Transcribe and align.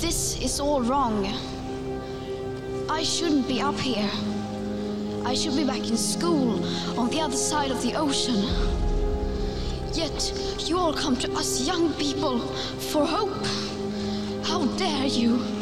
This 0.00 0.40
is 0.40 0.58
all 0.58 0.80
wrong. 0.80 1.26
I 2.88 3.02
shouldn't 3.02 3.46
be 3.46 3.60
up 3.60 3.78
here. 3.78 4.10
I 5.22 5.34
should 5.34 5.54
be 5.54 5.64
back 5.64 5.86
in 5.86 5.98
school 5.98 6.64
on 6.98 7.10
the 7.10 7.20
other 7.20 7.36
side 7.36 7.70
of 7.70 7.82
the 7.82 7.94
ocean. 7.94 8.42
Yet 9.92 10.32
you 10.66 10.78
all 10.78 10.94
come 10.94 11.14
to 11.16 11.30
us 11.34 11.66
young 11.66 11.92
people 11.94 12.38
for 12.90 13.04
hope. 13.04 13.46
How 14.46 14.64
dare 14.78 15.04
you? 15.04 15.61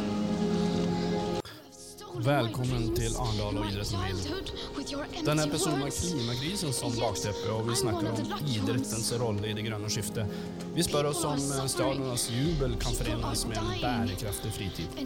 Velkommen 2.21 2.91
til 2.93 3.15
Arendal 3.17 3.59
og 3.63 3.69
idretten. 3.71 4.01
Denne 5.25 5.47
episoden 5.47 5.81
har 5.81 5.93
klimakrisen 5.95 6.75
som 6.77 6.93
bakteppe, 6.99 7.47
og 7.55 7.71
vi 7.71 7.77
snakker 7.81 8.11
om 8.11 8.43
idrettens 8.45 9.09
rolle 9.23 9.49
i 9.49 9.55
det 9.57 9.65
grønne 9.65 9.89
skiftet. 9.93 10.35
Vi 10.75 10.85
spør 10.85 11.09
oss 11.11 11.23
om 11.25 11.41
stadionenes 11.41 12.27
jubel 12.35 12.75
kan 12.83 12.99
forenes 12.99 13.47
med 13.49 13.61
en 13.63 13.71
bærekraftig 13.81 14.53
fritid. 14.53 14.99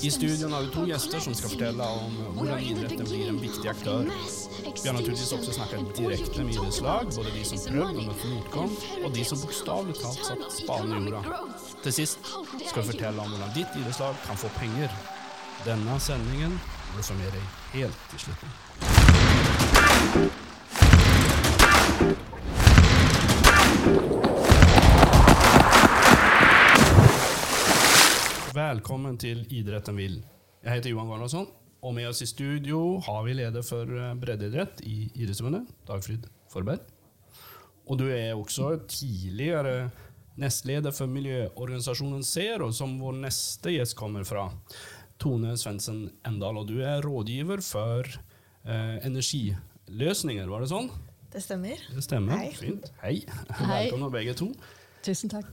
I 0.00 0.12
studion 0.14 0.56
har 0.56 0.64
vi 0.64 0.72
to 0.78 0.86
gjester 0.88 1.26
som 1.26 1.36
skal 1.36 1.52
fortelle 1.52 1.90
om 1.98 2.16
hvordan 2.38 2.64
idretten 2.70 3.04
blir 3.10 3.28
en 3.28 3.42
viktig 3.44 3.68
aktør. 3.74 4.08
Vi 4.08 4.88
har 4.88 4.96
naturligvis 4.96 5.36
også 5.36 5.58
snakket 5.58 5.92
direkte 6.00 6.40
med 6.40 6.56
idrettslag, 6.56 7.12
både 7.18 7.36
de 7.36 7.44
som 7.52 7.62
prøvde 7.68 8.06
å 8.06 8.08
møte 8.08 8.32
motgang, 8.32 8.74
og 9.04 9.12
de 9.18 9.28
som 9.28 9.44
bokstavelig 9.44 10.00
talt 10.00 10.24
satt 10.32 10.48
spaden 10.56 10.96
i 10.96 11.04
jorda. 11.12 11.44
Til 11.84 12.00
sist 12.00 12.32
skal 12.32 12.82
vi 12.82 12.90
fortelle 12.94 13.28
om 13.28 13.36
hvordan 13.36 13.56
ditt 13.60 13.80
idrettslag 13.82 14.20
kan 14.24 14.40
få 14.40 14.56
penger. 14.56 15.00
Denne 15.66 15.96
sendingen 15.98 16.52
vil 16.94 17.02
som 17.02 17.18
gir 17.18 17.32
deg 17.34 17.46
helt 17.72 18.02
til 18.12 18.20
slutten. 18.22 18.50
Velkommen 28.54 29.18
til 29.18 29.42
Idretten 29.50 29.98
vil. 29.98 30.20
Jeg 30.62 30.78
heter 30.78 30.92
Johan 30.92 31.10
Garnason, 31.10 31.48
og 31.82 31.94
med 31.96 32.06
oss 32.06 32.22
i 32.22 32.28
studio 32.30 33.00
har 33.02 33.24
vi 33.26 33.34
leder 33.40 33.66
for 33.66 33.82
eh, 33.82 34.14
breddeidrett 34.14 34.84
i 34.86 35.08
Idrettsforbundet, 35.10 35.74
Dagfrid 35.90 36.30
Forberg. 36.52 36.86
Og 37.88 37.98
du 37.98 38.06
er 38.12 38.36
også 38.36 38.76
tidligere 38.86 39.90
nestleder 40.38 40.94
for 40.94 41.10
miljøorganisasjonen 41.10 42.22
Zero, 42.22 42.70
som 42.70 42.94
vår 43.02 43.18
neste 43.24 43.74
gjest 43.74 43.96
kommer 43.98 44.26
fra. 44.28 44.48
Tone 45.18 45.56
Svendsen 45.58 46.04
Endal, 46.26 46.60
og 46.60 46.68
du 46.70 46.78
er 46.86 47.02
rådgiver 47.02 47.62
for 47.64 48.06
eh, 48.06 48.98
energiløsninger, 49.06 50.46
var 50.50 50.62
det 50.62 50.70
sånn? 50.70 50.90
Det 51.32 51.42
stemmer. 51.44 51.80
Det 51.92 52.04
stemmer. 52.06 52.38
Hei. 52.38 52.52
Fint. 52.56 52.92
Hei. 53.02 53.16
Hei. 53.58 53.82
Velkommen 53.88 54.14
begge 54.14 54.36
to. 54.38 54.52
Tusen 55.04 55.32
takk. 55.32 55.50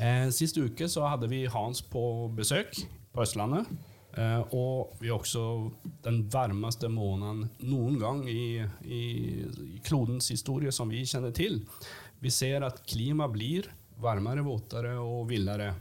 Eh, 0.00 0.26
sist 0.34 0.58
uke 0.58 0.88
så 0.90 1.04
hadde 1.06 1.28
vi 1.30 1.44
Hans 1.52 1.84
på 1.84 2.02
besøk 2.34 2.72
på 3.14 3.22
Østlandet. 3.22 3.68
Eh, 4.18 4.40
og 4.56 4.96
vi 5.02 5.10
har 5.12 5.20
også 5.20 5.44
den 6.02 6.22
varmeste 6.32 6.88
måneden 6.90 7.44
noen 7.68 7.98
gang 8.00 8.24
i, 8.30 8.64
i, 8.88 9.02
i 9.44 9.82
klodens 9.86 10.30
historie 10.32 10.72
som 10.74 10.90
vi 10.90 11.04
kjenner 11.06 11.34
til. 11.36 11.60
Vi 12.18 12.32
ser 12.34 12.64
at 12.66 12.80
klimaet 12.88 13.36
blir 13.36 13.68
varmere, 14.02 14.42
våtere 14.46 14.96
og 14.98 15.28
villere. 15.30 15.74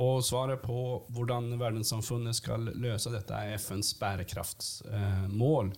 Og 0.00 0.22
svaret 0.24 0.62
på 0.64 0.76
hvordan 1.12 1.50
verdenssamfunnet 1.60 2.38
skal 2.38 2.70
løse 2.80 3.12
dette, 3.12 3.36
er 3.36 3.58
FNs 3.60 3.92
bærekraftsmål. 4.00 5.72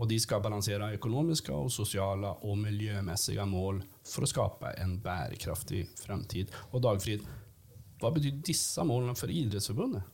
Og 0.00 0.08
de 0.08 0.16
skal 0.22 0.40
balansere 0.40 0.94
økonomiske, 0.96 1.52
og 1.52 1.68
sosiale 1.72 2.30
og 2.48 2.56
miljømessige 2.62 3.44
mål 3.44 3.82
for 4.08 4.24
å 4.24 4.30
skape 4.30 4.72
en 4.80 4.96
bærekraftig 5.04 5.82
fremtid. 6.00 6.54
Og 6.72 6.80
Dagfrid, 6.86 7.26
hva 8.00 8.12
betyr 8.14 8.40
disse 8.46 8.84
målene 8.88 9.18
for 9.18 9.28
Idrettsforbundet? 9.28 10.06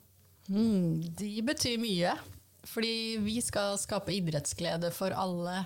Mm, 0.50 1.03
de 1.19 1.31
betyr 1.47 1.78
mye. 1.83 2.16
Fordi 2.66 3.19
vi 3.22 3.38
skal 3.44 3.77
skape 3.78 4.14
idrettsglede 4.16 4.91
for 4.94 5.14
alle, 5.14 5.60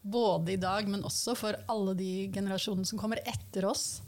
både 0.00 0.54
i 0.54 0.60
dag, 0.60 0.88
men 0.88 1.04
også 1.04 1.34
for 1.36 1.58
alle 1.68 1.92
de 1.98 2.30
generasjonene 2.32 2.88
som 2.88 3.00
kommer 3.00 3.20
etter 3.28 3.66
oss. 3.68 4.00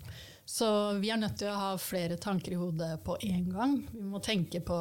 Så 0.48 0.66
vi 1.02 1.10
er 1.12 1.20
nødt 1.20 1.36
til 1.42 1.50
å 1.52 1.58
ha 1.60 1.72
flere 1.76 2.16
tanker 2.20 2.54
i 2.54 2.58
hodet 2.58 2.94
på 3.04 3.18
én 3.26 3.50
gang. 3.52 3.82
Vi 3.92 4.04
må 4.08 4.20
tenke 4.24 4.62
på 4.64 4.78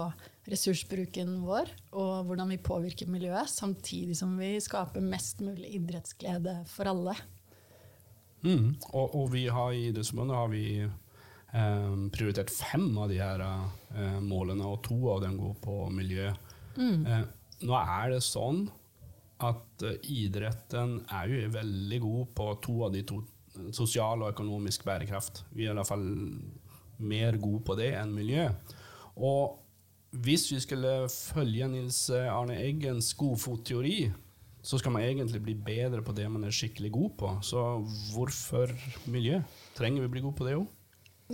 ressursbruken 0.47 1.41
vår 1.43 1.73
og 1.91 2.29
hvordan 2.29 2.53
vi 2.53 2.59
påvirker 2.63 3.09
miljøet, 3.11 3.51
samtidig 3.51 4.15
som 4.15 4.37
vi 4.39 4.53
skaper 4.63 5.03
mest 5.03 5.43
mulig 5.43 5.73
idrettsglede 5.75 6.61
for 6.71 6.87
alle. 6.93 7.17
Mm. 8.45 8.77
Og, 8.93 9.05
og 9.11 9.27
vi 9.33 9.43
har 9.51 9.75
i 9.75 9.89
Idrettsforbundet 9.89 10.39
har 10.39 10.51
vi 10.53 10.65
eh, 10.85 11.93
prioritert 12.15 12.53
fem 12.53 12.87
av 12.95 13.11
de 13.11 13.19
her 13.19 13.43
eh, 13.43 14.19
målene, 14.23 14.63
og 14.63 14.85
to 14.87 15.01
av 15.17 15.25
dem 15.25 15.35
går 15.41 15.55
på 15.67 15.79
miljø. 15.91 16.31
Eh, 16.79 17.23
nå 17.67 17.79
er 17.83 18.13
det 18.13 18.23
sånn 18.23 18.69
at 19.43 19.83
eh, 19.83 19.99
idretten 20.15 21.01
er 21.11 21.33
jo 21.33 21.49
veldig 21.59 21.99
god 22.07 22.31
på 22.39 22.53
to 22.63 22.83
av 22.87 22.95
de 22.95 23.03
to 23.09 23.19
sosial 23.75 24.23
og 24.23 24.33
økonomisk 24.33 24.85
bærekraft. 24.87 25.43
Vi 25.51 25.65
er 25.65 25.73
i 25.73 25.79
hvert 25.79 25.89
fall 25.89 26.05
mer 26.97 27.37
gode 27.41 27.61
på 27.65 27.77
det 27.77 27.91
enn 27.99 28.13
miljø. 28.15 28.47
Og 29.17 29.57
hvis 30.23 30.47
vi 30.51 30.61
skulle 30.63 30.93
følge 31.11 31.67
Nils 31.69 32.07
Arne 32.09 32.57
Eggens 32.63 33.11
godfotteori, 33.17 34.07
så 34.67 34.79
skal 34.79 34.91
man 34.91 35.05
egentlig 35.05 35.41
bli 35.43 35.53
bedre 35.55 36.01
på 36.03 36.15
det 36.15 36.25
man 36.31 36.47
er 36.47 36.55
skikkelig 36.55 36.91
god 36.95 37.11
på. 37.19 37.29
Så 37.45 37.61
hvorfor 38.13 38.71
miljø? 39.07 39.41
Trenger 39.77 40.03
vi 40.03 40.11
bli 40.15 40.25
gode 40.25 40.39
på 40.39 40.47
det 40.47 40.57
òg? 40.57 40.65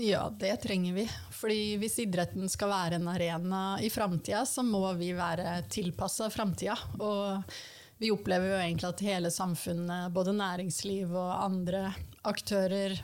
Ja, 0.02 0.26
det 0.30 0.56
trenger 0.64 0.96
vi. 0.96 1.06
Fordi 1.38 1.76
hvis 1.82 2.00
idretten 2.02 2.50
skal 2.50 2.72
være 2.72 2.98
en 2.98 3.10
arena 3.12 3.64
i 3.82 3.92
framtida, 3.94 4.42
så 4.50 4.66
må 4.66 4.88
vi 4.98 5.12
være 5.18 5.60
tilpassa 5.70 6.32
framtida. 6.34 6.78
Og 6.98 7.44
vi 8.04 8.12
opplever 8.12 8.52
jo 8.52 8.60
egentlig 8.60 8.90
at 8.90 9.02
hele 9.06 9.32
samfunnet, 9.32 10.12
både 10.12 10.34
næringsliv 10.36 11.14
og 11.16 11.30
andre 11.46 11.86
aktører, 12.28 12.98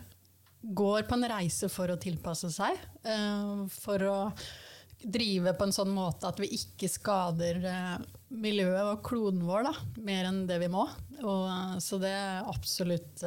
går 0.60 1.06
på 1.08 1.16
en 1.16 1.30
reise 1.32 1.70
for 1.72 1.88
å 1.88 2.00
tilpasse 2.02 2.50
seg. 2.52 2.76
eh, 3.08 3.62
For 3.72 4.04
å 4.04 4.18
drive 5.00 5.54
på 5.56 5.64
en 5.64 5.72
sånn 5.72 5.94
måte 5.96 6.28
at 6.28 6.40
vi 6.44 6.50
ikke 6.58 6.90
skader 6.92 7.62
eh, 7.64 7.94
miljøet 8.36 8.90
og 8.90 9.06
kloden 9.08 9.46
vår 9.48 9.70
da, 9.70 9.74
mer 10.04 10.28
enn 10.28 10.42
det 10.50 10.60
vi 10.66 10.72
må. 10.74 10.84
Og, 11.22 11.46
eh, 11.48 11.78
så 11.80 12.02
det 12.02 12.12
er 12.12 12.50
absolutt 12.52 13.24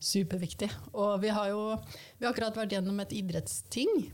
superviktig. 0.00 0.72
Og 0.96 1.20
vi 1.22 1.30
har 1.30 1.52
jo 1.52 1.76
vi 2.18 2.26
har 2.26 2.32
akkurat 2.32 2.58
vært 2.64 2.74
gjennom 2.74 2.98
et 3.04 3.14
idrettsting 3.14 4.10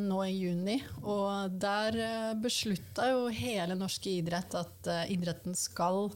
nå 0.00 0.20
i 0.26 0.34
juni. 0.34 0.78
Og 1.02 1.56
der 1.60 1.96
eh, 2.00 2.34
beslutta 2.40 3.10
jo 3.12 3.26
hele 3.34 3.76
norske 3.78 4.12
idrett 4.20 4.54
at 4.58 4.90
eh, 4.90 5.12
idretten 5.14 5.56
skal 5.58 6.08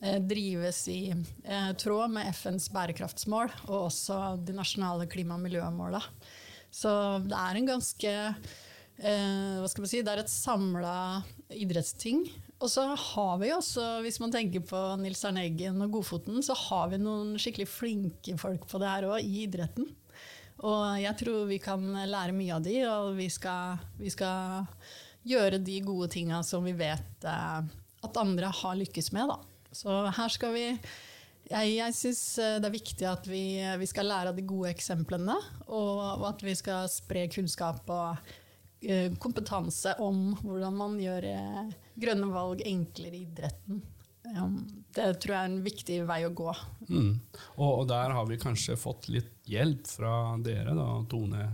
eh, 0.00 0.18
drives 0.22 0.86
i 0.92 1.00
eh, 1.12 1.72
tråd 1.78 2.16
med 2.16 2.32
FNs 2.34 2.70
bærekraftsmål 2.74 3.52
og 3.68 3.76
også 3.88 4.20
de 4.42 4.56
nasjonale 4.56 5.08
klima- 5.10 5.36
og 5.38 5.44
miljømåla. 5.44 6.02
Så 6.72 6.90
det 7.24 7.36
er 7.36 7.56
en 7.58 7.70
ganske 7.70 8.16
eh, 8.16 9.60
hva 9.60 9.68
skal 9.70 9.84
man 9.86 9.92
si, 9.92 10.02
Det 10.02 10.12
er 10.12 10.24
et 10.24 10.32
samla 10.32 10.96
idrettsting. 11.54 12.26
Og 12.56 12.70
så 12.72 12.86
har 12.96 13.36
vi 13.42 13.52
også, 13.52 13.84
hvis 14.04 14.18
man 14.22 14.32
tenker 14.32 14.64
på 14.64 14.78
Nils 15.00 15.20
Arne 15.28 15.44
Eggen 15.44 15.82
og 15.84 15.92
Godfoten, 15.98 16.40
så 16.44 16.56
har 16.56 16.88
vi 16.88 17.00
noen 17.02 17.34
skikkelig 17.40 17.68
flinke 17.68 18.36
folk 18.40 18.64
på 18.70 18.80
det 18.80 18.88
her 18.88 19.08
òg, 19.10 19.20
i 19.20 19.44
idretten. 19.44 19.90
Og 20.64 21.00
jeg 21.02 21.18
tror 21.20 21.48
vi 21.50 21.58
kan 21.60 21.82
lære 22.08 22.36
mye 22.36 22.54
av 22.56 22.62
de, 22.64 22.76
og 22.88 23.16
vi 23.18 23.28
skal, 23.32 23.82
vi 24.00 24.12
skal 24.12 24.64
gjøre 25.26 25.60
de 25.60 25.80
gode 25.84 26.08
tinga 26.14 26.40
som 26.46 26.64
vi 26.64 26.72
vet 26.78 27.26
eh, 27.28 27.60
at 28.06 28.22
andre 28.22 28.52
har 28.62 28.78
lykkes 28.80 29.12
med. 29.16 29.32
Da. 29.32 29.72
Så 29.76 29.98
her 30.16 30.32
skal 30.32 30.56
vi 30.56 30.66
Jeg, 31.46 31.76
jeg 31.76 31.94
syns 31.94 32.20
det 32.58 32.66
er 32.66 32.74
viktig 32.74 33.06
at 33.06 33.26
vi, 33.30 33.60
vi 33.78 33.86
skal 33.86 34.08
lære 34.10 34.32
av 34.32 34.38
de 34.38 34.42
gode 34.42 34.72
eksemplene, 34.72 35.36
og 35.70 36.24
at 36.26 36.40
vi 36.42 36.56
skal 36.58 36.88
spre 36.90 37.28
kunnskap 37.30 37.86
og 37.86 38.32
eh, 38.82 39.12
kompetanse 39.22 39.92
om 40.02 40.32
hvordan 40.40 40.74
man 40.74 40.96
gjør 40.98 41.28
eh, 41.30 41.68
grønne 42.02 42.32
valg 42.32 42.64
enklere 42.66 43.20
i 43.20 43.22
idretten. 43.28 43.84
Det 44.96 45.08
tror 45.22 45.34
jeg 45.34 45.40
er 45.40 45.50
en 45.50 45.62
viktig 45.64 45.96
vei 46.08 46.20
å 46.26 46.32
gå. 46.34 46.52
Mm. 46.88 47.10
Og, 47.56 47.70
og 47.70 47.84
der 47.90 48.14
har 48.16 48.28
vi 48.28 48.38
kanskje 48.40 48.78
fått 48.80 49.10
litt 49.12 49.32
hjelp 49.46 49.86
fra 49.86 50.12
dere, 50.42 50.74
da, 50.76 50.86
Tone. 51.10 51.50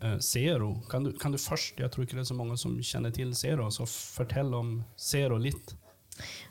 Eh, 0.00 0.18
Zero. 0.24 0.74
Kan 0.90 1.04
du, 1.04 1.12
kan 1.12 1.32
du 1.32 1.38
først, 1.38 1.78
jeg 1.80 1.92
tror 1.92 2.06
ikke 2.06 2.16
det 2.18 2.24
er 2.24 2.32
så 2.32 2.38
mange 2.38 2.56
som 2.60 2.76
kjenner 2.80 3.12
til 3.14 3.34
Zero, 3.36 3.68
så 3.72 3.86
fortell 3.88 4.52
om 4.56 4.78
Zero 4.98 5.36
litt. 5.40 5.74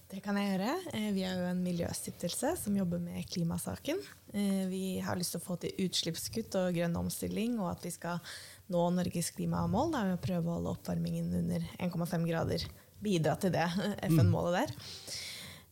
Det 0.10 0.24
kan 0.26 0.38
jeg 0.40 0.52
gjøre. 0.54 0.70
Eh, 0.98 1.10
Vi 1.14 1.24
er 1.26 1.38
jo 1.38 1.48
en 1.52 1.64
miljøstiftelse 1.66 2.56
som 2.64 2.78
jobber 2.78 3.02
med 3.02 3.26
klimasaken. 3.30 4.00
Eh, 4.34 4.64
Vi 4.70 4.84
har 5.06 5.18
lyst 5.18 5.36
til 5.36 5.42
å 5.42 5.46
få 5.46 5.58
til 5.62 5.74
utslippskutt 5.86 6.58
og 6.62 6.74
grønn 6.78 6.98
omstilling, 6.98 7.60
og 7.62 7.72
at 7.76 7.86
vi 7.86 7.94
skal 7.94 8.22
nå 8.70 8.86
Norges 8.94 9.32
klimamål 9.38 9.94
da, 9.94 10.06
ved 10.08 10.18
å 10.20 10.24
prøve 10.24 10.46
å 10.50 10.58
holde 10.60 10.76
oppvarmingen 10.78 11.34
under 11.42 11.66
1,5 11.82 12.26
grader. 12.30 12.66
Bidra 13.02 13.36
til 13.40 13.54
det 13.54 13.66
FN-målet 14.10 14.60
der. 14.60 14.74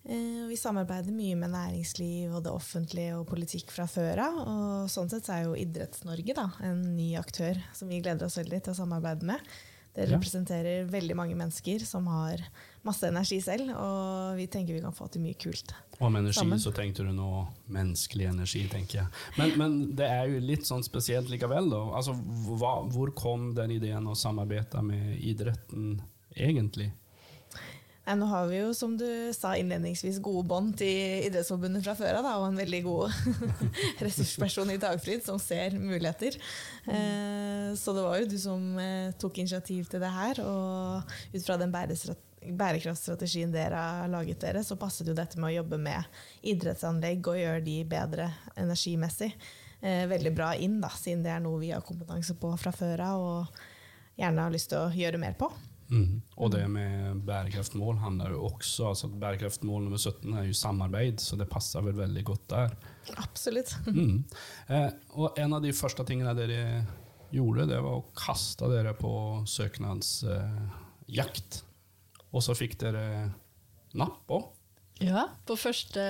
Eh, 0.07 0.43
vi 0.47 0.55
samarbeider 0.55 1.11
mye 1.11 1.35
med 1.35 1.51
næringsliv 1.51 2.31
og 2.37 2.43
det 2.45 2.51
offentlige 2.55 3.17
og 3.19 3.25
politikk 3.27 3.73
fra 3.75 3.87
før 3.91 4.21
av. 4.23 4.37
Og 4.47 4.91
sånn 4.91 5.09
sett 5.11 5.27
så 5.27 5.35
er 5.35 5.47
jo 5.47 5.57
Idretts-Norge 5.59 6.37
en 6.63 6.83
ny 6.95 7.09
aktør 7.19 7.59
som 7.75 7.91
vi 7.91 7.99
gleder 7.99 8.29
oss 8.29 8.39
veldig 8.39 8.61
til 8.63 8.75
å 8.75 8.79
samarbeide 8.79 9.27
med. 9.27 9.43
Det 9.97 10.07
Ja. 10.07 10.15
representerer 10.15 10.85
veldig 10.85 11.15
mange 11.15 11.35
mennesker 11.35 11.83
som 11.83 12.05
har 12.05 12.37
masse 12.85 13.01
energi 13.03 13.41
selv, 13.41 13.71
og 13.75 14.37
vi 14.37 14.45
tenker 14.45 14.75
vi 14.75 14.81
kan 14.81 14.93
få 14.93 15.09
til 15.11 15.23
mye 15.23 15.33
kult. 15.33 15.73
Om 15.99 16.15
energi 16.15 16.37
Sammen. 16.39 16.59
så 16.59 16.71
tenkte 16.71 17.03
du 17.03 17.11
nå 17.11 17.47
menneskelig 17.67 18.29
energi, 18.29 18.67
tenker 18.69 18.99
jeg. 18.99 19.07
Men, 19.39 19.57
men 19.57 19.95
det 19.95 20.05
er 20.05 20.27
jo 20.29 20.39
litt 20.39 20.61
sånn 20.69 20.83
spesielt 20.85 21.27
likevel, 21.27 21.71
da. 21.71 21.81
Altså, 21.97 22.13
hva, 22.13 22.87
hvor 22.93 23.11
kom 23.15 23.55
den 23.55 23.71
ideen 23.71 24.05
å 24.05 24.15
samarbeide 24.15 24.83
med 24.83 25.17
idretten 25.19 25.99
egentlig? 26.35 26.91
Nå 28.15 28.27
har 28.31 28.45
vi 28.47 28.61
jo, 28.61 28.69
som 28.73 28.93
du 28.95 29.07
sa 29.35 29.51
innledningsvis, 29.59 30.21
gode 30.23 30.45
bånd 30.47 30.77
til 30.79 31.25
Idrettsforbundet 31.27 31.83
fra 31.83 31.95
før 31.97 32.21
av, 32.21 32.29
og 32.39 32.45
en 32.47 32.61
veldig 32.61 32.79
god 32.85 33.17
ressursperson 34.05 34.71
i 34.71 34.79
Dagfrid 34.79 35.25
som 35.25 35.39
ser 35.41 35.75
muligheter. 35.75 36.37
Eh, 36.87 37.75
så 37.75 37.95
det 37.97 38.05
var 38.05 38.21
jo 38.21 38.29
du 38.31 38.37
som 38.39 38.63
eh, 38.79 39.11
tok 39.19 39.41
initiativ 39.43 39.91
til 39.91 40.03
det 40.03 40.13
her, 40.15 40.39
og 40.45 41.35
ut 41.35 41.43
fra 41.43 41.59
den 41.59 41.75
bærekraftstrategien 41.75 43.51
dere 43.51 43.83
har 43.99 44.11
laget 44.13 44.39
dere, 44.45 44.63
så 44.63 44.79
passet 44.79 45.11
jo 45.11 45.17
dette 45.17 45.39
med 45.41 45.51
å 45.51 45.57
jobbe 45.59 45.83
med 45.89 46.47
idrettsanlegg 46.47 47.27
og 47.27 47.41
gjøre 47.41 47.65
de 47.65 47.79
bedre 47.91 48.31
energimessig 48.55 49.33
eh, 49.81 50.05
veldig 50.07 50.35
bra 50.37 50.53
inn, 50.55 50.79
da, 50.83 50.95
siden 50.95 51.27
det 51.27 51.35
er 51.35 51.43
noe 51.43 51.59
vi 51.59 51.75
har 51.75 51.83
kompetanse 51.83 52.39
på 52.39 52.55
fra 52.61 52.71
før 52.75 53.09
av 53.11 53.31
og 53.31 53.65
gjerne 54.17 54.47
har 54.47 54.53
lyst 54.53 54.71
til 54.71 54.85
å 54.85 54.93
gjøre 54.95 55.19
mer 55.21 55.35
på. 55.37 55.51
Mm. 55.87 56.19
Og 56.35 56.51
det 56.51 56.65
med 56.71 57.21
bærekraftmål 57.27 57.97
handler 58.01 58.33
jo 58.35 58.41
også 58.49 58.89
altså 58.89 59.07
Bærekraftmål 59.07 59.85
nummer 59.85 60.01
17 60.01 60.33
er 60.35 60.47
jo 60.49 60.57
samarbeid, 60.57 61.21
så 61.23 61.39
det 61.39 61.47
passer 61.51 61.85
vel 61.85 61.95
veldig 61.97 62.23
godt 62.27 62.49
der. 62.51 62.75
Absolutt. 63.23 63.75
Mm. 63.87 64.23
Eh, 64.67 64.89
og 65.15 65.39
en 65.39 65.53
av 65.55 65.63
de 65.63 65.73
første 65.75 66.03
tingene 66.07 66.35
dere 66.37 66.85
gjorde, 67.31 67.69
det 67.71 67.79
var 67.83 67.99
å 67.99 68.05
kaste 68.17 68.69
dere 68.71 68.93
på 68.97 69.43
søknadsjakt. 69.47 71.63
og 72.31 72.43
så 72.43 72.55
fikk 72.57 72.79
dere 72.83 73.05
napp 73.97 74.19
på 74.27 74.41
Ja, 75.03 75.27
på 75.45 75.57
første, 75.59 76.03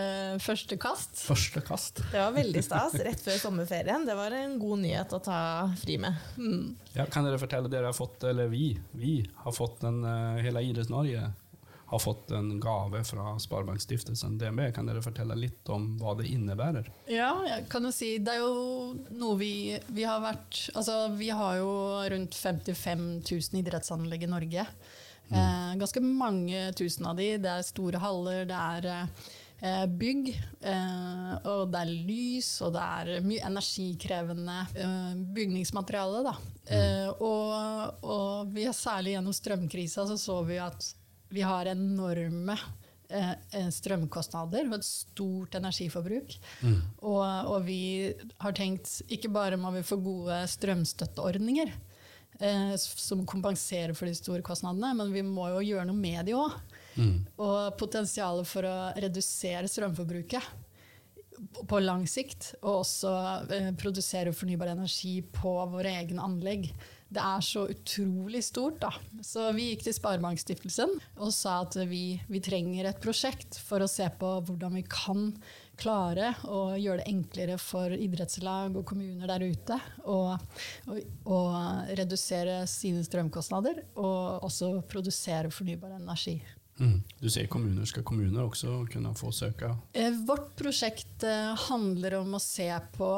første 0.44 0.78
kast. 0.80 1.18
første 1.28 1.62
kast. 1.66 2.04
Det 2.12 2.22
var 2.22 2.36
veldig 2.36 2.64
stas 2.64 2.96
rett 3.04 3.24
før 3.24 3.40
sommerferien. 3.42 4.06
Det 4.08 4.16
var 4.16 4.36
en 4.38 4.56
god 4.62 4.84
nyhet 4.86 5.16
å 5.18 5.20
ta 5.24 5.40
fri 5.82 5.98
med. 6.02 6.16
Ja, 6.96 7.08
kan 7.12 7.28
dere 7.28 7.42
fortelle 7.42 7.72
dere 7.72 7.92
har 7.92 7.98
fått, 7.98 8.24
eller 8.30 8.48
vi, 8.52 8.72
vi 8.96 9.20
har 9.44 9.56
fått 9.56 9.84
en, 9.88 10.04
eh, 10.08 10.40
hele 10.46 10.64
Idretts-Norge 10.70 11.28
har 11.88 12.00
fått 12.00 12.32
en 12.36 12.60
gave 12.60 13.04
fra 13.04 13.40
Sparebankstiftelsen 13.40 14.38
DNB. 14.38 14.72
Kan 14.76 14.90
dere 14.90 15.02
fortelle 15.04 15.36
litt 15.40 15.70
om 15.72 15.94
hva 16.02 16.18
det 16.20 16.28
innebærer? 16.28 16.90
Ja, 17.08 17.32
jeg 17.48 17.70
kan 17.72 17.88
jo 17.88 17.94
si 17.96 18.18
Det 18.20 18.34
er 18.34 18.42
jo 18.44 18.92
noe 19.16 19.38
vi, 19.40 19.52
vi 19.96 20.04
har 20.04 20.20
vært 20.20 20.66
Altså, 20.76 20.98
vi 21.16 21.30
har 21.32 21.62
jo 21.62 21.72
rundt 22.12 22.36
55 22.36 23.06
000 23.24 23.62
idrettsanlegg 23.62 24.28
i 24.28 24.32
Norge. 24.34 24.68
Eh, 25.32 25.76
ganske 25.76 26.00
mange 26.00 26.74
tusen 26.78 27.06
av 27.10 27.18
de. 27.20 27.34
Det 27.42 27.52
er 27.52 27.66
store 27.68 28.00
haller, 28.02 28.46
det 28.48 28.58
er 28.58 28.88
eh, 28.94 29.86
bygg, 29.90 30.30
eh, 30.62 31.34
og 31.50 31.74
det 31.74 31.82
er 31.84 31.94
lys, 32.08 32.52
og 32.66 32.76
det 32.78 32.86
er 32.86 33.28
mye 33.28 33.46
energikrevende 33.50 34.58
eh, 34.78 35.14
bygningsmateriale. 35.38 36.24
Da. 36.30 36.36
Eh, 36.72 37.10
og, 37.18 38.04
og 38.04 38.56
vi 38.56 38.68
har 38.70 38.78
særlig 38.78 39.18
gjennom 39.18 39.36
strømkrisa 39.36 40.08
så 40.08 40.20
så 40.22 40.42
vi 40.48 40.62
at 40.64 40.92
vi 41.34 41.44
har 41.44 41.68
enorme 41.68 42.56
eh, 43.12 43.68
strømkostnader 43.74 44.70
og 44.70 44.78
et 44.78 44.88
stort 44.88 45.58
energiforbruk. 45.60 46.38
Og, 47.02 47.26
og 47.52 47.68
vi 47.68 48.14
har 48.40 48.56
tenkt 48.56 49.02
ikke 49.12 49.34
bare 49.36 49.60
må 49.60 49.74
vi 49.76 49.84
få 49.84 50.00
gode 50.00 50.40
strømstøtteordninger 50.56 51.76
eh, 52.40 52.76
som 52.78 53.26
kompenserer 53.28 53.96
for 53.98 54.10
de 54.10 54.16
store 54.18 54.46
kostnadene, 54.46 54.94
men 55.00 55.14
vi 55.14 55.24
må 55.26 55.50
jo 55.56 55.66
gjøre 55.66 55.88
noe 55.90 55.98
med 55.98 56.28
de 56.28 56.38
òg. 56.38 56.56
Og 57.44 57.76
potensialet 57.78 58.50
for 58.50 58.66
å 58.66 58.78
redusere 58.98 59.70
strømforbruket 59.70 60.66
på 61.70 61.80
lang 61.84 62.06
sikt, 62.10 62.54
og 62.64 62.82
også 62.82 63.12
eh, 63.54 63.72
produsere 63.78 64.34
fornybar 64.34 64.72
energi 64.74 65.20
på 65.22 65.54
våre 65.72 65.94
egne 66.00 66.24
anlegg. 66.26 66.72
Det 67.08 67.24
er 67.24 67.44
så 67.46 67.68
utrolig 67.72 68.42
stort. 68.44 68.82
da. 68.82 68.92
Så 69.24 69.46
vi 69.56 69.70
gikk 69.70 69.86
til 69.86 69.96
Sparebankstiftelsen 69.96 70.98
og 71.16 71.32
sa 71.36 71.62
at 71.64 71.78
vi, 71.88 72.20
vi 72.28 72.42
trenger 72.44 72.90
et 72.90 73.00
prosjekt 73.04 73.62
for 73.64 73.84
å 73.84 73.92
se 73.92 74.10
på 74.20 74.34
hvordan 74.50 74.76
vi 74.76 74.84
kan 74.92 75.30
klare 75.78 76.34
å 76.50 76.76
gjøre 76.78 77.04
det 77.04 77.10
enklere 77.12 77.58
for 77.62 77.94
idrettslag 77.94 78.76
og 78.78 78.86
kommuner 78.90 79.30
der 79.30 79.46
ute 79.48 79.80
å 80.08 81.40
redusere 81.98 82.62
sine 82.70 83.04
strømkostnader, 83.06 83.84
og 84.00 84.48
også 84.48 84.74
produsere 84.90 85.52
fornybar 85.54 85.98
energi. 86.00 86.40
Mm. 86.80 87.02
Du 87.20 87.30
sier 87.30 87.48
kommuner. 87.50 87.86
Skal 87.90 88.06
kommuner 88.06 88.46
også 88.46 88.84
kunne 88.92 89.14
få 89.18 89.32
søke? 89.34 89.72
Eh, 89.98 90.14
Vårt 90.28 90.52
prosjekt 90.60 91.26
eh, 91.26 91.54
handler 91.68 92.20
om 92.20 92.38
å 92.38 92.42
se 92.42 92.70
på, 92.98 93.10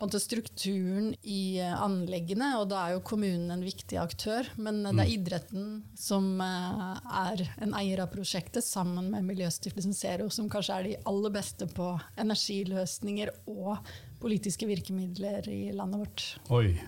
måte 0.00 0.20
strukturen 0.20 1.12
i 1.22 1.58
eh, 1.60 1.74
anleggene, 1.82 2.52
og 2.60 2.68
da 2.72 2.82
er 2.84 2.96
jo 2.96 3.04
kommunen 3.06 3.50
en 3.54 3.64
viktig 3.64 3.98
aktør. 4.00 4.48
Men 4.56 4.80
eh, 4.86 4.94
det 4.96 5.04
er 5.04 5.14
idretten 5.14 5.66
som 5.98 6.28
eh, 6.44 7.00
er 7.22 7.44
en 7.64 7.74
eier 7.78 8.04
av 8.04 8.12
prosjektet, 8.12 8.66
sammen 8.66 9.10
med 9.12 9.26
Miljøstiftelsen 9.28 9.96
Zero, 9.96 10.28
som 10.34 10.50
kanskje 10.52 10.76
er 10.76 10.88
de 10.88 10.94
aller 11.10 11.34
beste 11.34 11.68
på 11.74 11.90
energiløsninger 12.20 13.34
og 13.50 13.76
politiske 14.22 14.68
virkemidler 14.68 15.46
i 15.52 15.68
landet 15.76 16.04
vårt. 16.04 16.28
Oi. 16.54 16.78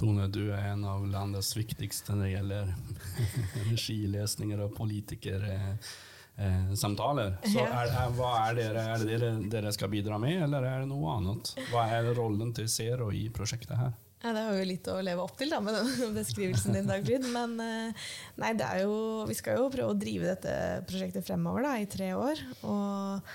Tone, 0.00 0.24
du 0.32 0.48
er 0.50 0.72
en 0.72 0.86
av 0.88 1.04
landets 1.06 1.52
viktigste 1.54 2.16
når 2.16 2.24
det 2.24 2.32
gjelder 2.32 2.72
energiløsninger 3.66 4.64
og 4.64 4.74
politikersamtaler. 4.78 5.92
Eh, 6.36 6.72
samtaler. 6.74 7.34
Så 7.44 7.60
er, 7.60 7.90
er, 7.92 8.14
hva 8.16 8.30
er, 8.46 8.56
dere, 8.56 8.86
er 8.94 9.02
det 9.02 9.10
dere, 9.10 9.32
dere 9.52 9.72
skal 9.74 9.90
bidra 9.92 10.16
med, 10.20 10.40
eller 10.46 10.64
er 10.64 10.80
det 10.82 10.88
noe 10.90 11.18
annet? 11.18 11.52
Hva 11.68 11.84
er 11.92 12.08
rollen 12.16 12.54
til 12.56 12.70
Zero 12.72 13.10
i 13.12 13.26
prosjektet 13.34 13.76
her? 13.76 13.92
Ja, 14.22 14.30
det 14.30 14.42
har 14.46 14.54
jo 14.54 14.66
litt 14.66 14.86
å 14.86 15.00
leve 15.02 15.24
opp 15.24 15.34
til 15.38 15.50
da, 15.50 15.58
med 15.62 15.74
den 15.76 16.12
beskrivelsen 16.20 16.78
din, 16.78 16.88
Dagfrid. 16.88 17.26
Men 17.34 17.56
eh, 17.62 18.10
nei, 18.40 18.52
det 18.58 18.68
er 18.68 18.84
jo, 18.86 18.96
vi 19.28 19.36
skal 19.38 19.58
jo 19.60 19.70
prøve 19.72 19.92
å 19.92 19.98
drive 19.98 20.30
dette 20.30 20.56
prosjektet 20.88 21.26
fremover 21.26 21.66
da, 21.66 21.76
i 21.82 21.88
tre 21.90 22.12
år. 22.16 22.40
Og 22.62 23.32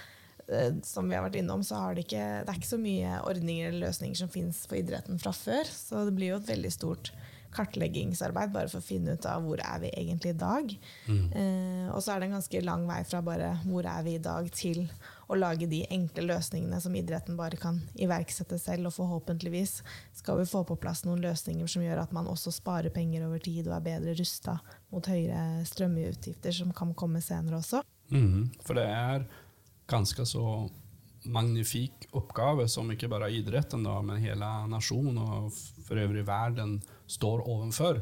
eh, 0.47 0.71
som 0.87 1.11
vi 1.11 1.19
har 1.19 1.27
vært 1.27 1.41
innom, 1.43 1.65
så 1.67 1.83
har 1.83 1.97
det 1.97 2.07
ikke, 2.07 2.25
det 2.47 2.53
er 2.53 2.61
ikke 2.61 2.71
så 2.71 2.81
mye 2.81 3.19
ordninger 3.27 3.69
eller 3.69 3.91
løsninger 3.91 4.23
som 4.23 4.31
finnes 4.31 4.63
for 4.65 4.79
idretten 4.79 5.19
fra 5.21 5.35
før. 5.35 5.69
Så 5.69 6.07
det 6.07 6.15
blir 6.17 6.33
jo 6.33 6.39
et 6.41 6.49
veldig 6.55 6.73
stort 6.73 7.13
kartleggingsarbeid 7.55 8.53
bare 8.53 8.69
for 8.71 8.81
å 8.81 8.85
finne 8.85 9.15
ut 9.17 9.27
av 9.29 9.45
hvor 9.45 9.61
er 9.63 9.81
vi 9.83 9.91
egentlig 9.91 10.33
i 10.33 10.39
dag. 10.39 10.73
Eh, 11.07 11.87
og 11.91 12.01
så 12.03 12.13
er 12.13 12.19
det 12.19 12.29
en 12.29 12.37
ganske 12.37 12.63
lang 12.65 12.87
vei 12.89 12.99
fra 13.07 13.21
bare 13.25 13.53
hvor 13.65 13.87
er 13.87 14.03
vi 14.05 14.17
i 14.17 14.23
dag 14.23 14.49
til 14.55 14.85
å 15.27 15.35
lage 15.35 15.67
de 15.67 15.81
enkle 15.91 16.27
løsningene 16.29 16.79
som 16.83 16.95
idretten 16.95 17.37
bare 17.39 17.59
kan 17.59 17.81
iverksette 17.99 18.59
selv. 18.61 18.89
Og 18.89 18.97
forhåpentligvis 18.97 19.81
skal 20.19 20.41
vi 20.41 20.47
få 20.49 20.63
på 20.67 20.79
plass 20.79 21.03
noen 21.07 21.23
løsninger 21.23 21.67
som 21.71 21.83
gjør 21.85 22.03
at 22.05 22.15
man 22.15 22.29
også 22.31 22.53
sparer 22.55 22.93
penger 22.93 23.27
over 23.27 23.43
tid 23.43 23.67
og 23.67 23.77
er 23.79 23.87
bedre 23.89 24.15
rusta 24.19 24.59
mot 24.93 25.07
høyere 25.11 25.65
strømutgifter 25.67 26.55
som 26.55 26.73
kan 26.75 26.95
komme 26.97 27.21
senere 27.23 27.59
også. 27.59 27.83
Mm, 28.13 28.47
For 28.63 28.79
det 28.79 28.87
er 28.87 29.27
ganske 29.87 30.23
så 30.27 30.43
magnifik 31.31 32.07
oppgave 32.17 32.67
som 32.71 32.89
ikke 32.91 33.09
bare 33.11 33.29
idretten, 33.35 33.83
da, 33.85 33.99
men 34.05 34.21
hele 34.23 34.47
nasjonen 34.71 35.19
og 35.21 35.51
for 35.87 35.99
øvrig 36.01 36.25
verden 36.27 36.77
står 37.07 37.45
overfor. 37.45 38.01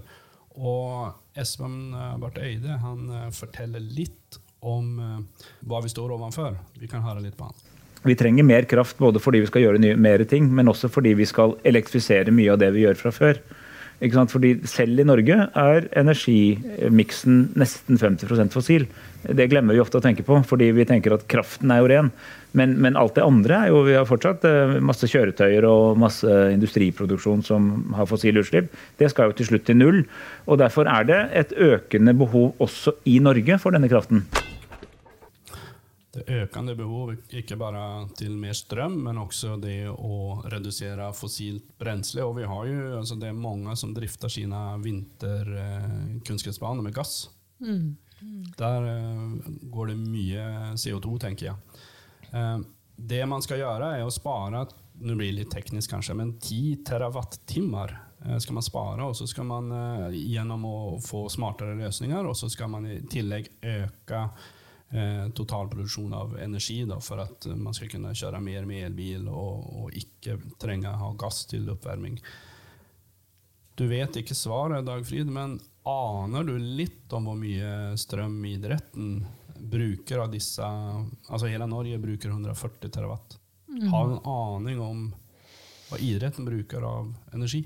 Og 0.56 1.40
Espen 1.40 1.94
eh, 1.94 2.18
Barth 2.22 2.42
Eide 2.44 2.80
han 2.82 3.08
eh, 3.12 3.30
forteller 3.36 3.84
litt 3.84 4.40
om 4.66 5.00
eh, 5.00 5.48
hva 5.68 5.82
vi 5.84 5.92
står 5.92 6.16
overfor. 6.16 6.56
Vi 6.80 6.90
kan 6.92 7.04
høre 7.06 7.24
litt 7.26 7.38
på 7.38 7.50
han. 7.50 7.64
Vi 8.06 8.16
trenger 8.18 8.46
mer 8.46 8.68
kraft 8.70 9.00
både 9.02 9.20
fordi 9.20 9.42
vi 9.42 9.50
skal 9.50 9.66
gjøre 9.66 9.96
mer 9.98 10.24
ting, 10.30 10.48
men 10.54 10.70
også 10.70 10.92
fordi 10.94 11.16
vi 11.18 11.26
skal 11.26 11.58
elektrifisere 11.66 12.34
mye 12.36 12.54
av 12.54 12.62
det 12.62 12.70
vi 12.76 12.86
gjør 12.86 13.00
fra 13.00 13.12
før. 13.16 13.40
Ikke 14.04 14.18
sant? 14.18 14.32
Fordi 14.34 14.54
selv 14.68 15.00
i 15.00 15.08
Norge 15.08 15.38
er 15.48 15.90
energimiksen 15.96 17.52
nesten 17.60 18.00
50% 18.02 18.56
fossil. 18.56 18.88
Det 19.26 19.48
glemmer 19.50 19.74
vi 19.76 19.82
ofte 19.82 19.98
å 20.02 20.04
tenke 20.04 20.26
på, 20.26 20.38
fordi 20.46 20.70
vi 20.76 20.86
tenker 20.88 21.16
at 21.16 21.26
kraften 21.32 21.72
er 21.74 21.82
jo 21.82 21.90
ren. 21.90 22.12
Men, 22.56 22.78
men 22.80 22.96
alt 23.00 23.18
det 23.18 23.26
andre 23.26 23.58
er 23.66 23.72
jo 23.74 23.82
Vi 23.84 23.96
har 23.98 24.08
fortsatt 24.08 24.46
eh, 24.48 24.78
masse 24.84 25.10
kjøretøyer 25.12 25.66
og 25.68 26.00
masse 26.00 26.30
industriproduksjon 26.54 27.44
som 27.44 27.70
har 27.98 28.08
fossile 28.08 28.44
utslipp. 28.44 28.72
Det 29.00 29.12
skal 29.12 29.32
jo 29.32 29.40
til 29.40 29.52
slutt 29.52 29.68
til 29.68 29.80
null. 29.80 30.04
Og 30.48 30.60
derfor 30.62 30.88
er 30.92 31.08
det 31.10 31.22
et 31.44 31.56
økende 31.56 32.16
behov 32.16 32.54
også 32.64 32.96
i 33.12 33.20
Norge 33.24 33.60
for 33.60 33.76
denne 33.76 33.92
kraften. 33.92 34.24
Det 36.16 36.24
økende 36.32 36.78
behov 36.80 37.12
ikke 37.36 37.58
bare 37.60 38.08
til 38.16 38.38
mer 38.40 38.56
strøm, 38.56 38.96
men 39.08 39.20
også 39.20 39.58
det 39.60 39.90
å 39.92 40.40
redusere 40.48 41.10
fossilt 41.18 41.74
brensel. 41.80 42.24
Og 42.24 42.38
vi 42.40 42.48
har 42.48 42.70
jo, 42.70 42.78
altså 43.02 43.16
det 43.20 43.30
er 43.30 43.38
mange 43.38 43.76
som 43.80 43.94
drifter 43.96 44.32
sine 44.32 44.62
vinterkunstgressbaner 44.84 46.86
med 46.86 46.96
gass. 46.96 47.28
Der 48.56 48.88
eh, 48.94 49.52
går 49.74 49.92
det 49.92 50.00
mye 50.00 50.48
CO2, 50.80 51.18
tenker 51.26 51.52
jeg. 51.52 51.84
Eh, 52.32 52.58
det 52.96 53.24
man 53.28 53.44
skal 53.44 53.60
gjøre, 53.60 53.92
er 54.00 54.08
å 54.08 54.14
spare 54.14 54.64
nå 55.00 55.16
blir 55.16 55.32
det 55.32 55.42
litt 55.42 55.52
teknisk 55.52 55.92
kanskje, 55.92 56.16
men 56.16 56.36
10 56.40 56.84
terawattimmar 56.88 57.98
eh, 58.26 58.38
skal 58.38 58.58
man 58.58 58.66
spare. 58.66 59.04
Og 59.04 59.16
så 59.18 59.28
skal 59.28 59.48
man 59.50 59.72
eh, 59.72 60.20
gjennom 60.32 60.66
å 60.70 60.76
få 61.04 61.26
smartere 61.32 61.76
løsninger, 61.80 62.26
og 62.26 62.38
så 62.38 62.50
skal 62.52 62.72
man 62.72 62.88
i 62.88 63.00
tillegg 63.12 63.52
øke 63.60 64.22
eh, 64.22 64.46
totalproduksjon 65.36 66.14
av 66.16 66.36
energi 66.40 66.82
da, 66.88 67.00
for 67.04 67.24
at 67.24 67.48
man 67.52 67.76
skal 67.76 67.90
kunne 67.92 68.14
kjøre 68.16 68.42
mer 68.44 68.68
med 68.70 68.86
elbil 68.90 69.30
og, 69.32 69.70
og 69.82 69.98
ikke 69.98 70.38
trenge 70.62 70.92
ha 70.92 71.14
gass 71.20 71.44
til 71.52 71.68
oppvarming. 71.74 72.20
Du 73.76 73.88
vet 73.92 74.22
ikke 74.22 74.38
svaret, 74.38 74.86
Dagfrid, 74.88 75.28
men 75.28 75.58
aner 75.86 76.48
du 76.48 76.56
litt 76.58 77.12
om 77.14 77.28
hvor 77.28 77.38
mye 77.38 77.98
strøm 78.00 78.38
idretten 78.48 79.20
bruker 79.56 80.24
av 80.24 80.32
disse 80.34 80.64
Altså 80.66 81.50
hele 81.50 81.68
Norge 81.70 82.00
bruker 82.02 82.32
140 82.32 82.92
terawatt. 82.92 83.38
Har 83.92 84.08
du 84.08 84.16
en 84.16 84.28
aning 84.32 84.82
om 84.82 85.06
hva 85.90 86.00
idretten 86.02 86.48
bruker 86.48 86.86
av 86.88 87.12
energi? 87.36 87.66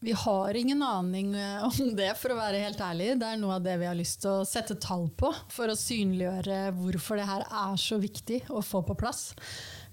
Vi 0.00 0.12
har 0.12 0.54
ingen 0.54 0.82
aning 0.82 1.34
eh, 1.34 1.64
om 1.64 1.96
det, 1.96 2.12
for 2.20 2.30
å 2.30 2.38
være 2.38 2.60
helt 2.62 2.80
ærlig. 2.80 3.16
Det 3.18 3.26
er 3.26 3.40
noe 3.40 3.56
av 3.56 3.64
det 3.64 3.74
vi 3.80 3.88
har 3.88 3.98
lyst 3.98 4.20
til 4.22 4.30
å 4.30 4.46
sette 4.46 4.76
tall 4.78 5.08
på, 5.10 5.32
for 5.50 5.72
å 5.72 5.78
synliggjøre 5.78 6.68
hvorfor 6.76 7.18
det 7.18 7.26
her 7.26 7.42
er 7.48 7.74
så 7.82 7.98
viktig 7.98 8.44
å 8.54 8.62
få 8.62 8.84
på 8.86 8.94
plass. 8.98 9.32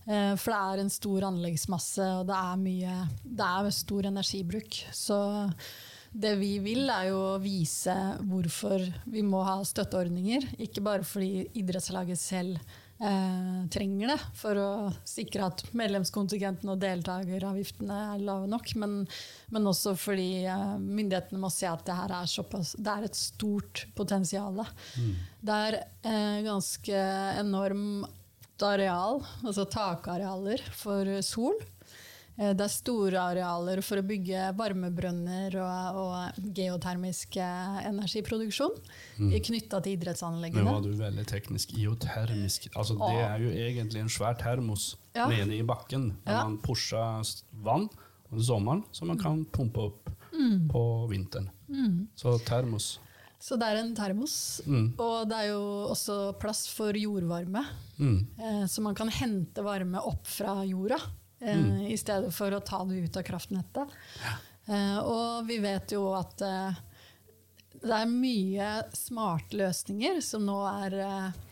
Eh, 0.05 0.35
for 0.37 0.53
det 0.53 0.61
er 0.61 0.83
en 0.83 0.93
stor 0.93 1.25
anleggsmasse, 1.31 2.11
og 2.19 2.29
det 2.29 2.37
er 2.37 2.61
mye 2.61 2.95
Det 3.25 3.49
er 3.49 3.73
stor 3.73 4.11
energibruk. 4.11 4.79
Så 4.93 5.17
det 6.13 6.35
vi 6.37 6.53
vil, 6.63 6.85
er 6.85 7.09
jo 7.09 7.19
å 7.33 7.41
vise 7.41 7.95
hvorfor 8.29 8.85
vi 9.09 9.25
må 9.25 9.41
ha 9.47 9.57
støtteordninger. 9.65 10.51
Ikke 10.69 10.85
bare 10.85 11.07
fordi 11.07 11.47
idrettslaget 11.57 12.21
selv 12.21 12.77
eh, 12.99 13.67
trenger 13.71 14.13
det 14.13 14.17
for 14.37 14.59
å 14.59 14.69
sikre 15.07 15.49
at 15.49 15.63
medlemskontingenten 15.75 16.71
og 16.71 16.81
deltakeravgiftene 16.83 17.99
er 18.15 18.25
lave 18.25 18.49
nok, 18.51 18.73
men, 18.81 18.97
men 19.53 19.71
også 19.71 19.95
fordi 19.99 20.45
eh, 20.47 20.75
myndighetene 20.79 21.41
må 21.41 21.51
se 21.53 21.69
at 21.69 21.85
det 21.87 21.97
her 21.97 22.15
er 22.19 22.31
såpass 22.31 22.75
Det 22.77 22.91
er 22.91 23.07
et 23.07 23.19
stort 23.19 23.85
potensial. 23.97 24.61
Mm. 24.95 25.13
Det 25.45 25.61
er 25.69 25.79
eh, 25.81 26.41
ganske 26.47 27.05
enormt 27.41 28.11
areal, 28.63 29.19
altså 29.43 29.65
takarealer 29.67 30.61
for 30.75 31.09
sol. 31.25 31.57
Eh, 32.35 32.51
det 32.57 32.65
er 32.65 32.71
store 32.71 33.21
arealer 33.21 33.81
for 33.85 34.01
å 34.01 34.05
bygge 34.05 34.49
varmebrønner 34.59 35.55
og, 35.63 35.99
og 36.01 36.49
geotermisk 36.55 37.37
energiproduksjon 37.39 38.75
mm. 39.21 39.31
knytta 39.47 39.81
til 39.85 39.95
idrettsanleggene. 39.95 40.65
Nå 40.65 40.77
var 40.77 40.83
du 40.83 40.91
veldig 40.99 41.27
teknisk. 41.29 41.75
Geotermisk 41.79 42.69
altså, 42.73 42.97
Det 42.99 43.21
er 43.23 43.45
jo 43.45 43.53
egentlig 43.67 44.03
en 44.03 44.11
svær 44.11 44.35
termos 44.39 44.93
ja. 45.15 45.29
nede 45.31 45.55
i 45.57 45.63
bakken 45.65 46.11
der 46.25 46.41
ja. 46.41 46.43
man 46.43 46.59
pusher 46.63 47.23
vann 47.63 47.87
om 48.31 48.43
sommeren 48.43 48.83
som 48.91 49.11
man 49.11 49.19
kan 49.21 49.43
pumpe 49.45 49.89
opp 49.89 50.13
mm. 50.33 50.69
på 50.71 50.83
vinteren. 51.11 51.49
Mm. 51.69 52.07
Så 52.19 52.37
termos. 52.45 52.95
Så 53.39 53.57
det 53.61 53.67
er 53.69 53.79
en 53.79 53.91
termos. 53.95 54.61
Mm. 54.65 54.87
Og 55.01 55.27
det 55.29 55.37
er 55.37 55.51
jo 55.51 55.65
også 55.93 56.15
plass 56.41 56.65
for 56.71 56.97
jordvarme. 56.97 57.61
Mm. 57.99 58.17
Eh, 58.39 58.63
så 58.71 58.81
man 58.81 58.97
kan 58.97 59.11
hente 59.13 59.63
varme 59.65 60.01
opp 60.01 60.25
fra 60.27 60.57
jorda 60.65 60.99
mm. 61.41 61.87
i 61.91 61.97
stedet 61.97 62.33
for 62.35 62.53
å 62.55 62.63
ta 62.65 62.83
det 62.87 63.05
ut 63.05 63.17
av 63.17 63.25
kraftnettet. 63.27 63.95
Ja. 64.21 64.35
Eh, 64.65 64.99
og 64.99 65.45
vi 65.49 65.59
vet 65.61 65.93
jo 65.93 66.07
at 66.17 66.41
eh, 66.41 66.77
det 67.85 67.97
er 67.99 68.09
mye 68.09 68.69
smarte 68.95 69.59
løsninger 69.59 70.21
som 70.25 70.45
nå 70.47 70.57
er 70.69 70.97
eh, 71.05 71.43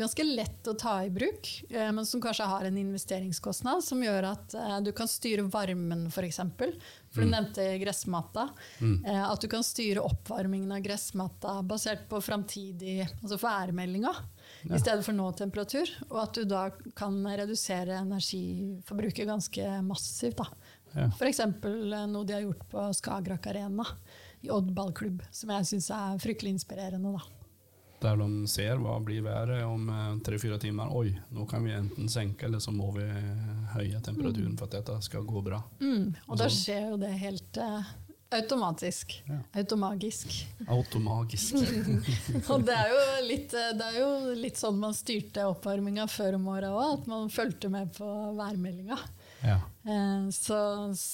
ganske 0.00 0.24
lett 0.24 0.68
å 0.70 0.72
ta 0.80 0.94
i 1.04 1.10
bruk, 1.12 1.48
men 1.68 2.06
som 2.08 2.22
kanskje 2.24 2.46
har 2.48 2.64
en 2.64 2.78
investeringskostnad 2.80 3.84
som 3.84 4.00
gjør 4.00 4.30
at 4.30 4.54
du 4.80 4.88
kan 4.96 5.10
styre 5.10 5.44
varmen, 5.52 6.06
f.eks. 6.08 6.40
For, 6.56 6.72
for 7.12 7.20
du 7.20 7.28
mm. 7.28 7.34
nevnte 7.34 7.66
gressmatta. 7.82 8.46
Mm. 8.80 8.94
At 9.28 9.44
du 9.44 9.48
kan 9.52 9.64
styre 9.66 10.04
oppvarmingen 10.08 10.72
av 10.72 10.80
gressmatta 10.84 11.58
basert 11.68 12.06
på 12.08 12.22
framtidig 12.24 13.02
altså 13.04 13.36
værmeldinga 13.42 14.14
ja. 14.62 14.76
i 14.76 14.80
stedet 14.80 15.04
for 15.04 15.16
nåtemperatur. 15.16 15.90
Og 16.10 16.18
at 16.22 16.36
du 16.36 16.48
da 16.48 16.66
kan 16.96 17.20
redusere 17.26 18.00
energiforbruket 18.00 19.28
ganske 19.28 19.76
massivt. 19.84 20.40
Da. 20.40 20.48
Ja. 20.92 21.10
F.eks. 21.12 21.40
Eh, 21.40 22.06
noe 22.08 22.24
de 22.28 22.36
har 22.36 22.44
gjort 22.46 22.66
på 22.72 22.88
Skagerrak 22.96 23.46
Arena 23.52 23.86
i 24.42 24.50
Odd 24.50 24.72
ballklubb, 24.74 25.22
som 25.30 25.52
jeg 25.54 25.70
syns 25.70 25.92
er 25.94 26.18
fryktelig 26.22 26.56
inspirerende. 26.56 27.14
da. 27.16 27.41
Der 28.02 28.18
de 28.18 28.46
ser 28.50 28.80
hva 28.82 28.96
blir 29.04 29.22
været 29.22 29.62
om 29.64 29.88
eh, 29.88 30.14
tre-fire 30.26 30.58
timer. 30.62 30.90
Oi, 30.98 31.12
nå 31.30 31.46
kan 31.50 31.62
vi 31.62 31.74
enten 31.76 32.10
senke, 32.10 32.48
eller 32.48 32.62
så 32.62 32.74
må 32.74 32.90
vi 32.96 33.06
høye 33.76 34.00
temperaturen 34.02 34.54
mm. 34.54 34.58
for 34.58 34.66
at 34.66 34.80
dette 34.80 34.96
skal 35.06 35.26
gå 35.28 35.42
bra. 35.44 35.62
Mm. 35.80 36.08
Og, 36.26 36.32
og 36.34 36.40
da 36.42 36.48
skjer 36.50 36.88
jo 36.90 36.98
det 37.00 37.12
helt 37.22 37.60
uh, 37.62 37.92
Automatisk. 38.32 39.22
Ja. 39.28 39.38
Automagisk. 39.60 40.46
Automagisk. 40.66 41.54
og 42.52 42.64
det 42.64 42.76
er, 42.78 42.94
litt, 43.26 43.52
det 43.52 43.88
er 43.90 43.98
jo 43.98 44.36
litt 44.38 44.56
sånn 44.56 44.78
man 44.80 44.96
styrte 44.96 45.44
oppvarminga 45.50 46.06
før 46.08 46.38
om 46.38 46.48
åra 46.54 46.70
òg, 46.72 46.94
at 46.94 47.10
man 47.12 47.28
fulgte 47.32 47.68
med 47.72 47.92
på 47.98 48.08
værmeldinga. 48.38 48.96
Ja. 49.42 49.58
Eh, 49.92 50.30
så, 50.30 50.56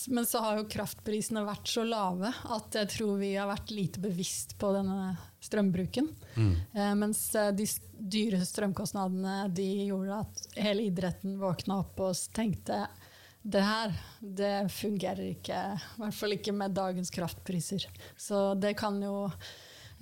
men 0.07 0.27
så 0.27 0.43
har 0.45 0.59
jo 0.59 0.69
kraftprisene 0.69 1.45
vært 1.47 1.69
så 1.71 1.85
lave 1.89 2.29
at 2.29 2.77
jeg 2.77 2.91
tror 2.99 3.19
vi 3.23 3.33
har 3.37 3.49
vært 3.49 3.73
lite 3.73 4.03
bevisst 4.05 4.57
på 4.61 4.73
denne 4.77 5.15
strømbruken. 5.41 6.11
Mm. 6.37 6.55
Eh, 6.75 6.95
mens 7.01 7.23
eh, 7.35 7.53
de 7.57 7.67
dyre 7.99 8.43
strømkostnadene 8.45 9.49
de 9.57 9.69
gjorde 9.89 10.23
at 10.27 10.59
hele 10.61 10.89
idretten 10.91 11.39
våkna 11.41 11.81
opp 11.85 12.05
og 12.05 12.27
tenkte 12.37 12.85
det 13.49 13.63
her 13.65 13.95
det 14.21 14.69
fungerer 14.75 15.31
ikke. 15.31 15.57
I 15.57 16.03
hvert 16.03 16.17
fall 16.19 16.37
ikke 16.37 16.53
med 16.53 16.75
dagens 16.77 17.11
kraftpriser. 17.15 17.87
Så 18.19 18.53
det 18.61 18.75
kan 18.77 18.99
jo 19.01 19.31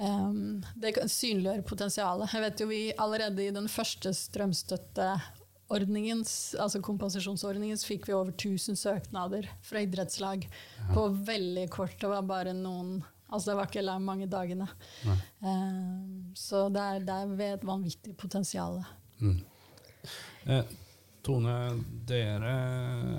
um, 0.00 0.64
det 0.74 0.96
kan 0.96 1.10
synliggjøre 1.10 1.66
potensialet. 1.68 2.32
Jeg 2.32 2.42
vet 2.42 2.62
jo 2.64 2.68
vi 2.72 2.80
allerede 2.96 3.44
i 3.44 3.54
den 3.54 3.68
første 3.70 4.10
strømstøtteordningen, 4.16 5.45
altså 5.70 6.80
kompensasjonsordningens 6.84 7.84
fikk 7.88 8.06
vi 8.08 8.14
over 8.14 8.32
1000 8.32 8.78
søknader 8.78 9.48
fra 9.66 9.82
idrettslag 9.82 10.46
ja. 10.46 10.86
på 10.94 11.08
veldig 11.26 11.68
kort. 11.74 11.96
Det 12.00 12.10
var 12.12 12.22
bare 12.26 12.56
noen 12.56 13.02
Altså 13.26 13.50
det 13.50 13.56
var 13.58 13.66
ikke 13.66 13.98
mange 13.98 14.28
dagene. 14.30 14.68
Um, 15.42 16.30
så 16.38 16.68
det 16.70 16.78
er, 16.78 17.00
det 17.02 17.14
er 17.48 17.56
et 17.56 17.64
vanvittig 17.66 18.12
potensial. 18.14 18.78
Mm. 19.18 19.40
Eh, 20.46 20.68
Tone, 21.26 21.54
dere 22.06 22.52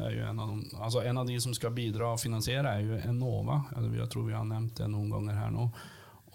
er 0.07 0.13
jo 0.15 0.23
en 0.29 0.39
av, 0.39 0.53
altså 0.79 1.01
en 1.03 1.19
av 1.19 1.27
de 1.27 1.35
som 1.43 1.51
skal 1.51 1.75
bidra 1.75 2.13
og 2.13 2.21
finansiere, 2.21 2.71
er 2.71 2.87
jo 2.87 3.01
Enova. 3.09 3.59
Jeg 3.97 4.07
tror 4.13 4.29
vi 4.29 4.37
har 4.37 4.47
nevnt 4.47 4.79
det 4.79 4.87
noen 4.87 5.11
ganger 5.11 5.41
her 5.41 5.51
nå. 5.51 5.67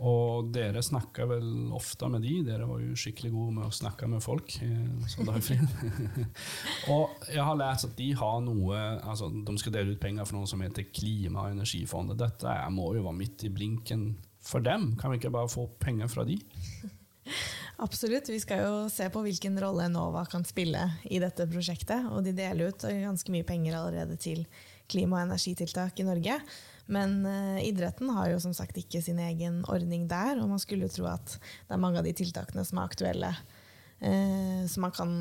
Og 0.02 0.48
dere 0.50 0.82
snakka 0.82 1.28
vel 1.30 1.70
ofte 1.76 2.08
med 2.10 2.24
de. 2.26 2.40
Dere 2.46 2.66
var 2.66 2.80
jo 2.82 2.96
skikkelig 2.98 3.30
gode 3.30 3.54
med 3.58 3.68
å 3.68 3.74
snakke 3.74 4.08
med 4.10 4.22
folk. 4.24 4.56
Eh, 4.64 4.88
og 6.92 7.28
jeg 7.30 7.44
har 7.46 7.60
lært 7.60 7.86
at 7.86 7.94
de 7.98 8.08
har 8.18 8.40
noe 8.42 8.80
altså 8.98 9.30
De 9.30 9.54
skal 9.60 9.76
dele 9.76 9.94
ut 9.94 10.02
penger 10.02 10.26
for 10.26 10.40
noe 10.40 10.50
som 10.50 10.62
heter 10.64 10.88
Klima- 10.90 11.46
og 11.46 11.54
energifondet. 11.54 12.18
Dette 12.18 12.56
må 12.74 12.90
jo 12.96 13.06
være 13.06 13.20
midt 13.20 13.46
i 13.46 13.52
blinken 13.54 14.08
for 14.42 14.64
dem. 14.64 14.92
Kan 14.98 15.12
vi 15.12 15.20
ikke 15.20 15.34
bare 15.34 15.52
få 15.52 15.68
penger 15.82 16.10
fra 16.10 16.26
de? 16.26 16.40
Absolutt. 17.86 18.28
Vi 18.28 18.42
skal 18.42 18.66
jo 18.66 18.74
se 18.92 19.06
på 19.10 19.22
hvilken 19.22 19.54
rolle 19.62 19.86
Enova 19.86 20.26
kan 20.30 20.42
spille 20.46 20.82
i 21.10 21.22
dette 21.22 21.46
prosjektet. 21.50 22.10
Og 22.10 22.26
de 22.26 22.34
deler 22.34 22.74
ut 22.74 22.86
ganske 22.90 23.34
mye 23.34 23.46
penger 23.46 23.78
allerede 23.78 24.18
til 24.18 24.44
klima- 24.92 25.20
og 25.20 25.30
energitiltak 25.30 25.98
i 26.00 26.06
Norge. 26.06 26.38
Men 26.92 27.22
uh, 27.26 27.58
idretten 27.62 28.10
har 28.12 28.32
jo 28.32 28.40
som 28.42 28.54
sagt 28.56 28.78
ikke 28.80 29.02
sin 29.04 29.20
egen 29.22 29.62
ordning 29.70 30.08
der, 30.10 30.40
og 30.42 30.50
man 30.50 30.60
skulle 30.62 30.88
jo 30.88 30.94
tro 30.96 31.08
at 31.12 31.36
det 31.38 31.76
er 31.76 31.82
mange 31.82 32.00
av 32.00 32.06
de 32.06 32.14
tiltakene 32.16 32.64
som 32.68 32.80
er 32.80 32.90
aktuelle, 32.90 33.32
uh, 34.02 34.62
som 34.68 34.86
man 34.86 34.94
kan 34.96 35.16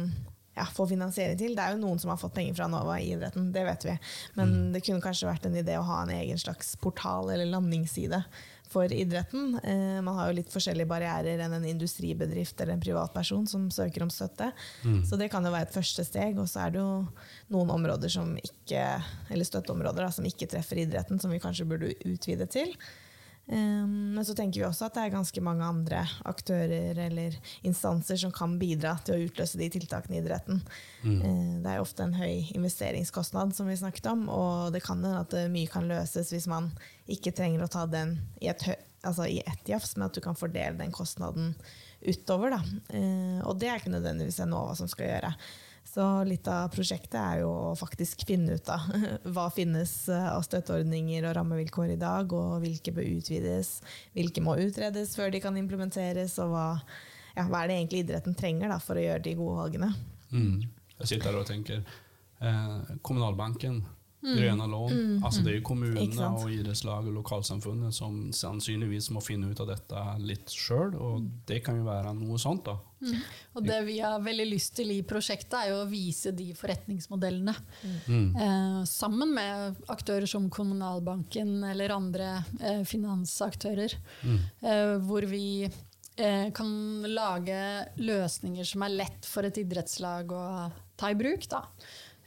ja, 0.57 0.65
få 0.65 0.87
finansiering 0.89 1.37
til. 1.39 1.55
Det 1.55 1.63
er 1.63 1.75
jo 1.75 1.83
noen 1.83 2.01
som 2.01 2.11
har 2.11 2.19
fått 2.21 2.35
penger 2.35 2.57
fra 2.57 2.67
Nova 2.71 2.97
i 2.99 3.11
idretten, 3.13 3.51
det 3.55 3.63
vet 3.67 3.87
vi. 3.87 3.97
Men 4.39 4.55
mm. 4.55 4.65
det 4.75 4.83
kunne 4.85 5.03
kanskje 5.03 5.29
vært 5.29 5.47
en 5.47 5.59
idé 5.61 5.77
å 5.79 5.85
ha 5.87 6.01
en 6.03 6.15
egen 6.17 6.41
slags 6.41 6.75
portal 6.81 7.31
eller 7.31 7.49
landingsside 7.49 8.23
for 8.71 8.93
idretten. 8.93 9.59
Eh, 9.63 9.99
man 10.05 10.17
har 10.17 10.29
jo 10.29 10.37
litt 10.39 10.53
forskjellige 10.53 10.89
barrierer 10.89 11.43
enn 11.43 11.57
en 11.57 11.67
industribedrift 11.67 12.59
eller 12.61 12.77
en 12.77 12.83
privatperson 12.83 13.45
som 13.49 13.67
søker 13.73 14.05
om 14.05 14.11
støtte. 14.13 14.51
Mm. 14.85 15.03
Så 15.07 15.19
det 15.19 15.29
kan 15.33 15.45
jo 15.45 15.53
være 15.53 15.69
et 15.69 15.75
første 15.75 16.05
steg. 16.07 16.39
Og 16.41 16.49
så 16.49 16.65
er 16.65 16.75
det 16.75 16.81
jo 16.81 17.03
noen 17.53 17.75
områder 17.75 18.11
som 18.11 18.33
ikke, 18.39 18.85
eller 19.29 19.47
støtteområder 19.47 20.07
da, 20.07 20.11
som 20.15 20.27
ikke 20.27 20.49
treffer 20.51 20.83
idretten, 20.85 21.19
som 21.21 21.33
vi 21.33 21.41
kanskje 21.43 21.67
burde 21.69 21.93
utvide 22.07 22.47
til. 22.51 22.75
Um, 23.47 24.13
men 24.15 24.25
så 24.25 24.35
tenker 24.37 24.61
vi 24.61 24.65
også 24.67 24.85
at 24.87 24.95
det 24.95 25.03
er 25.03 25.13
ganske 25.15 25.41
mange 25.43 25.65
andre 25.65 26.03
aktører 26.29 26.99
eller 27.07 27.35
instanser 27.67 28.19
som 28.21 28.31
kan 28.31 28.53
bidra 28.61 28.93
til 29.03 29.17
å 29.17 29.25
utløse 29.25 29.59
de 29.59 29.67
tiltakene 29.73 30.19
i 30.19 30.21
idretten. 30.21 30.61
Mm. 31.01 31.17
Uh, 31.19 31.55
det 31.65 31.73
er 31.73 31.81
ofte 31.83 32.05
en 32.05 32.15
høy 32.15 32.51
investeringskostnad, 32.55 33.55
som 33.57 33.67
vi 33.67 33.79
snakket 33.81 34.11
om, 34.13 34.27
og 34.31 34.71
det 34.75 34.83
kan 34.85 35.01
hende 35.01 35.25
at 35.25 35.35
mye 35.51 35.71
kan 35.71 35.89
løses 35.89 36.31
hvis 36.31 36.47
man 36.51 36.69
ikke 37.11 37.33
trenger 37.35 37.65
å 37.65 37.71
ta 37.71 37.87
den 37.89 38.19
i 38.39 38.51
et, 38.51 38.63
altså 39.01 39.27
i 39.27 39.41
ett 39.41 39.73
jafs, 39.73 39.97
men 39.97 40.07
at 40.07 40.15
du 40.15 40.21
kan 40.23 40.37
fordele 40.37 40.77
den 40.79 40.93
kostnaden 40.95 41.55
utover. 42.05 42.55
Da. 42.55 42.61
Uh, 42.93 43.41
og 43.49 43.57
det 43.59 43.71
er 43.71 43.81
ikke 43.81 43.97
nødvendigvis 43.97 44.39
Enova 44.45 44.77
som 44.79 44.87
skal 44.91 45.09
gjøre. 45.09 45.33
Så 45.91 46.03
litt 46.23 46.47
av 46.47 46.69
prosjektet 46.71 47.17
er 47.19 47.41
jo 47.41 47.49
å 47.51 47.71
faktisk 47.75 48.23
finne 48.27 48.55
ut 48.55 48.69
av 48.71 48.85
hva 49.35 49.49
finnes 49.51 49.93
av 50.15 50.39
støtteordninger 50.47 51.25
og 51.27 51.35
rammevilkår 51.35 51.95
i 51.97 51.99
dag, 51.99 52.31
og 52.31 52.61
hvilke 52.63 52.93
bør 52.95 53.09
utvides, 53.17 53.73
hvilke 54.15 54.43
må 54.45 54.55
utredes 54.61 55.17
før 55.19 55.33
de 55.33 55.41
kan 55.43 55.57
implementeres, 55.59 56.37
og 56.43 56.53
hva, 56.53 56.67
ja, 57.35 57.43
hva 57.43 57.63
er 57.63 57.71
det 57.71 57.79
egentlig 57.79 58.05
idretten 58.05 58.37
trenger 58.39 58.71
da, 58.71 58.79
for 58.79 58.99
å 58.99 59.03
gjøre 59.03 59.25
de 59.25 59.35
gode 59.39 59.57
valgene. 59.59 59.91
Mm. 60.31 60.61
Jeg 61.01 61.11
sitter 61.11 61.31
her 61.31 61.41
og 61.41 61.49
tenker 61.49 61.81
eh, 61.83 62.95
Kommunalbanken 63.03 63.81
Mm. 64.21 64.35
Grønne 64.37 64.67
lån. 64.69 64.91
Mm. 64.93 65.23
Altså 65.25 65.41
det 65.41 65.51
er 65.51 65.57
jo 65.57 65.65
kommunene 65.65 66.27
og 66.37 66.53
idrettslag 66.53 67.07
og 67.09 67.15
lokalsamfunnet 67.15 67.95
som 67.95 68.19
sannsynligvis 68.35 69.09
må 69.15 69.23
finne 69.25 69.49
ut 69.49 69.61
av 69.63 69.71
dette 69.71 70.03
litt 70.21 70.53
sjøl, 70.53 70.93
og 70.93 71.25
det 71.49 71.61
kan 71.65 71.79
jo 71.79 71.87
være 71.87 72.13
noe 72.17 72.37
sånt. 72.41 72.67
da. 72.69 72.77
Mm. 73.01 73.21
Og 73.57 73.65
Det 73.65 73.79
vi 73.87 73.97
har 73.99 74.21
veldig 74.21 74.45
lyst 74.51 74.75
til 74.77 74.91
i 74.93 75.01
prosjektet, 75.07 75.55
er 75.57 75.71
jo 75.71 75.79
å 75.81 75.89
vise 75.89 76.33
de 76.37 76.51
forretningsmodellene. 76.57 77.55
Mm. 78.05 78.27
Eh, 78.45 78.83
sammen 78.89 79.33
med 79.33 79.81
aktører 79.89 80.29
som 80.29 80.49
Kommunalbanken 80.53 81.63
eller 81.71 81.95
andre 81.95 82.35
eh, 82.59 82.83
finansaktører. 82.85 83.97
Mm. 84.21 84.37
Eh, 84.61 84.93
hvor 85.07 85.25
vi 85.31 85.65
eh, 85.65 86.47
kan 86.53 86.71
lage 87.09 87.57
løsninger 87.97 88.69
som 88.69 88.85
er 88.85 88.97
lett 89.01 89.25
for 89.25 89.49
et 89.49 89.57
idrettslag 89.63 90.31
å 90.37 90.45
ta 90.95 91.09
i 91.09 91.17
bruk. 91.17 91.49
da. 91.49 91.65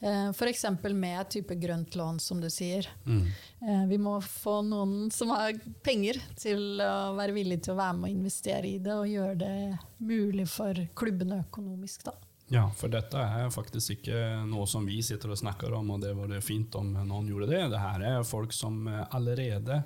Eh, 0.01 0.29
F.eks. 0.29 0.65
med 0.93 1.31
type 1.31 1.55
grønt 1.55 1.95
lån, 1.95 2.21
som 2.21 2.41
du 2.41 2.51
sier. 2.51 2.89
Mm. 3.07 3.27
Eh, 3.61 3.87
vi 3.89 3.99
må 3.99 4.19
få 4.21 4.61
noen 4.63 5.11
som 5.15 5.31
har 5.33 5.55
penger, 5.83 6.21
til 6.37 6.81
å 6.83 7.15
være 7.17 7.37
villig 7.37 7.63
til 7.65 7.75
å 7.75 7.81
være 7.81 7.97
med 7.99 8.11
og 8.11 8.19
investere 8.19 8.69
i 8.69 8.79
det, 8.79 8.95
og 8.95 9.09
gjøre 9.09 9.39
det 9.41 9.79
mulig 10.05 10.49
for 10.51 10.85
klubbene 10.97 11.45
økonomisk. 11.47 12.05
da. 12.11 12.17
Ja, 12.53 12.67
for 12.77 12.93
dette 12.93 13.17
er 13.17 13.49
faktisk 13.51 13.97
ikke 13.97 14.45
noe 14.45 14.67
som 14.69 14.85
vi 14.85 15.01
sitter 15.03 15.33
og 15.33 15.41
snakker 15.41 15.73
om, 15.73 15.95
og 15.95 16.03
det 16.03 16.13
var 16.17 16.29
det 16.29 16.43
fint 16.45 16.75
om 16.77 16.93
noen 16.93 17.31
gjorde 17.31 17.49
det. 17.55 17.63
Det 17.73 17.81
her 17.81 18.05
er 18.11 18.29
folk 18.29 18.53
som 18.53 18.85
allerede 19.09 19.81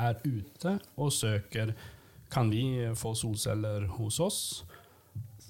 er 0.00 0.20
ute 0.24 0.78
og 0.96 1.12
søker 1.12 1.74
Kan 2.30 2.46
vi 2.50 2.62
få 2.94 3.10
solceller 3.18 3.88
hos 3.96 4.20
oss? 4.22 4.62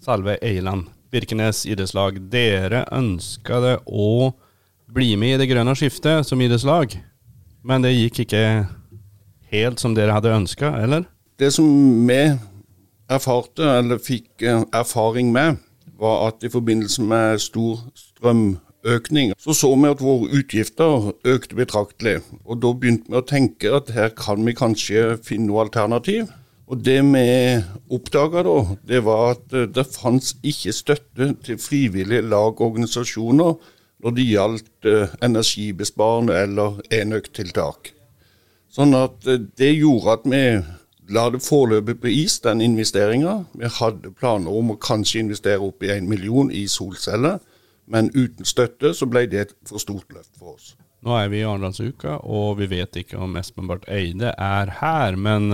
Salve 0.01 0.39
Eiland. 0.41 0.89
Birkenes 1.13 1.67
idrettslag, 1.69 2.21
dere 2.33 2.85
ønska 2.95 3.59
å 3.85 4.33
bli 4.91 5.13
med 5.21 5.35
i 5.35 5.41
det 5.43 5.49
grønne 5.51 5.75
skiftet 5.77 6.27
som 6.27 6.41
idrettslag, 6.41 6.95
men 7.67 7.85
det 7.85 7.93
gikk 7.93 8.23
ikke 8.25 8.45
helt 9.51 9.83
som 9.83 9.93
dere 9.95 10.15
hadde 10.17 10.33
ønska, 10.33 10.73
eller? 10.81 11.05
Det 11.37 11.51
som 11.53 11.69
vi 12.09 12.21
erfarte, 13.11 13.67
eller 13.81 14.01
fikk 14.01 14.47
eh, 14.47 14.65
erfaring 14.73 15.33
med, 15.35 15.61
var 16.01 16.31
at 16.31 16.47
i 16.47 16.53
forbindelse 16.53 17.05
med 17.05 17.43
stor 17.43 17.83
strømøkning, 17.99 19.35
så 19.37 19.53
så 19.53 19.75
vi 19.75 19.91
at 19.91 20.05
våre 20.05 20.31
utgifter 20.41 21.11
økte 21.29 21.59
betraktelig. 21.59 22.21
Og 22.47 22.63
da 22.63 22.73
begynte 22.73 23.11
vi 23.11 23.21
å 23.21 23.27
tenke 23.27 23.75
at 23.77 23.93
her 23.93 24.15
kan 24.17 24.47
vi 24.47 24.57
kanskje 24.57 25.19
finne 25.27 25.51
noe 25.51 25.67
alternativ. 25.67 26.31
Og 26.71 26.79
Det 26.79 27.01
vi 27.03 27.27
oppdaga 27.91 28.45
da, 28.47 28.57
det 28.87 29.03
var 29.03 29.33
at 29.33 29.55
eh, 29.59 29.67
det 29.67 29.89
fantes 29.91 30.37
ikke 30.47 30.75
støtte 30.75 31.33
til 31.43 31.59
frivillige 31.59 32.23
lag 32.23 32.53
og 32.53 32.69
organisasjoner 32.71 33.57
når 34.01 34.15
det 34.17 34.25
gjaldt 34.31 34.87
uh, 34.89 35.11
energibesparende 35.21 36.33
eller 36.41 36.79
enøktiltak. 36.95 37.91
Sånn 38.73 38.95
at 38.97 39.27
uh, 39.29 39.43
det 39.61 39.75
gjorde 39.75 40.15
at 40.15 40.25
vi 40.31 40.41
la 41.13 41.27
det 41.35 41.43
foreløpig 41.45 41.99
på 42.01 42.15
is, 42.23 42.39
den 42.41 42.63
investeringa. 42.65 43.35
Vi 43.53 43.69
hadde 43.77 44.15
planer 44.17 44.57
om 44.57 44.73
å 44.73 44.79
kanskje 44.81 45.21
investere 45.27 45.61
opp 45.61 45.85
i 45.85 45.93
en 45.93 46.09
million 46.09 46.49
i 46.55 46.65
solceller, 46.71 47.43
men 47.91 48.09
uten 48.15 48.49
støtte 48.49 48.95
så 48.97 49.11
ble 49.11 49.27
det 49.29 49.43
et 49.43 49.55
for 49.69 49.83
stort 49.83 50.09
løft 50.15 50.33
for 50.39 50.55
oss. 50.55 50.73
Nå 51.05 51.13
er 51.19 51.29
vi 51.29 51.43
i 51.43 51.45
Arendalsuka, 51.45 52.23
og 52.25 52.61
vi 52.63 52.71
vet 52.71 53.03
ikke 53.03 53.21
om 53.21 53.37
Espen 53.37 53.69
Barth 53.69 53.91
Eide 53.91 54.33
er 54.39 54.79
her. 54.81 55.19
men... 55.19 55.51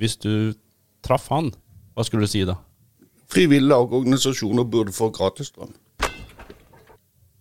Hvis 0.00 0.16
du 0.22 0.54
traff 1.04 1.28
han, 1.30 1.52
hva 1.94 2.04
skulle 2.06 2.26
du 2.26 2.32
si 2.32 2.42
da? 2.48 2.56
Frivillige 3.30 3.70
lag 3.70 3.86
og 3.86 4.02
organisasjoner 4.02 4.66
burde 4.68 4.94
få 4.94 5.10
gratis 5.14 5.52
strøm. 5.52 5.72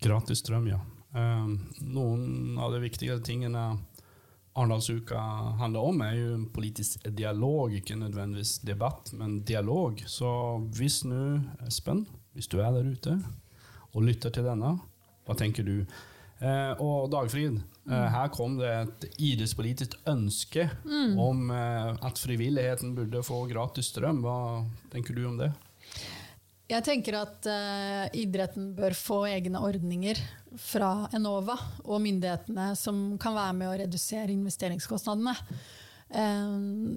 Gratis 0.03 0.43
strøm, 0.43 0.67
ja. 0.71 0.79
Um, 1.13 1.57
noen 1.93 2.57
av 2.57 2.73
de 2.73 2.79
viktige 2.81 3.19
tingene 3.25 3.75
Arendalsuka 4.53 5.19
handler 5.57 5.85
om, 5.89 6.01
er 6.05 6.15
jo 6.17 6.33
en 6.35 6.47
politisk 6.53 7.07
dialog, 7.17 7.73
ikke 7.73 7.97
nødvendigvis 7.97 8.59
debatt, 8.65 9.09
men 9.17 9.39
dialog. 9.45 10.01
Så 10.05 10.29
hvis 10.77 11.01
nå, 11.09 11.39
Espen, 11.65 12.05
hvis 12.33 12.49
du 12.51 12.59
er 12.61 12.73
der 12.75 12.89
ute 12.89 13.17
og 13.93 14.05
lytter 14.05 14.33
til 14.33 14.45
denne, 14.45 14.75
hva 15.25 15.37
tenker 15.37 15.65
du? 15.65 15.79
Eh, 16.43 16.81
og 16.83 17.09
Dagfrid, 17.13 17.61
her 17.91 18.29
kom 18.31 18.55
det 18.59 18.69
et 18.71 19.05
idrettspolitisk 19.19 19.97
ønske 20.07 20.69
mm. 20.85 21.17
om 21.19 21.49
eh, 21.51 21.89
at 22.07 22.21
frivilligheten 22.21 22.93
burde 22.95 23.23
få 23.27 23.41
gratis 23.49 23.91
strøm. 23.91 24.21
Hva 24.23 24.63
tenker 24.93 25.17
du 25.17 25.25
om 25.27 25.35
det? 25.41 25.51
Jeg 26.71 26.85
tenker 26.87 27.17
at 27.19 27.45
uh, 27.45 28.05
idretten 28.15 28.71
bør 28.73 28.95
få 28.95 29.17
egne 29.27 29.59
ordninger 29.61 30.17
fra 30.57 31.09
Enova 31.13 31.57
og 31.83 31.99
myndighetene 32.01 32.71
som 32.79 33.17
kan 33.21 33.35
være 33.35 33.57
med 33.59 33.69
å 33.69 33.75
redusere 33.83 34.31
investeringskostnadene. 34.31 35.35
Uh, 36.07 36.95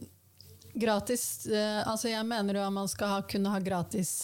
gratis, 0.78 1.26
uh, 1.50 1.82
altså 1.82 2.14
jeg 2.14 2.30
mener 2.30 2.60
jo 2.60 2.64
at 2.68 2.76
man 2.78 2.88
skal 2.88 3.16
ha, 3.16 3.20
kunne 3.26 3.52
ha 3.52 3.60
gratis 3.60 4.14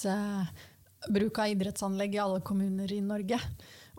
bruk 1.11 1.43
av 1.43 1.51
idrettsanlegg 1.57 2.15
i 2.15 2.23
alle 2.23 2.41
kommuner 2.47 2.95
i 2.95 3.03
Norge. 3.03 3.43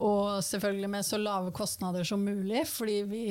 Og 0.01 0.43
selvfølgelig 0.45 0.89
med 0.89 1.05
så 1.05 1.19
lave 1.21 1.53
kostnader 1.55 2.07
som 2.07 2.23
mulig, 2.25 2.63
fordi 2.69 2.97
vi, 3.09 3.23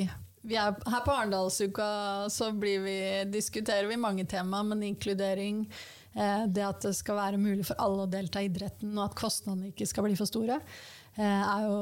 vi 0.47 0.55
er 0.59 0.71
her 0.71 1.03
på 1.03 1.11
Arendalsuka 1.11 1.87
så 2.31 2.51
vi, 2.55 2.97
diskuterer 3.31 3.89
vi 3.89 3.99
mange 3.99 4.25
tema, 4.25 4.63
men 4.63 4.83
inkludering, 4.87 5.65
eh, 6.15 6.45
det 6.47 6.63
at 6.63 6.87
det 6.87 6.95
skal 6.95 7.19
være 7.19 7.41
mulig 7.41 7.67
for 7.67 7.79
alle 7.83 8.05
å 8.05 8.11
delta 8.11 8.41
i 8.41 8.47
idretten, 8.47 8.95
og 8.97 9.09
at 9.09 9.17
kostnadene 9.19 9.73
ikke 9.73 9.89
skal 9.89 10.07
bli 10.07 10.15
for 10.19 10.29
store, 10.29 10.61
eh, 11.17 11.41
er 11.43 11.67
jo 11.67 11.79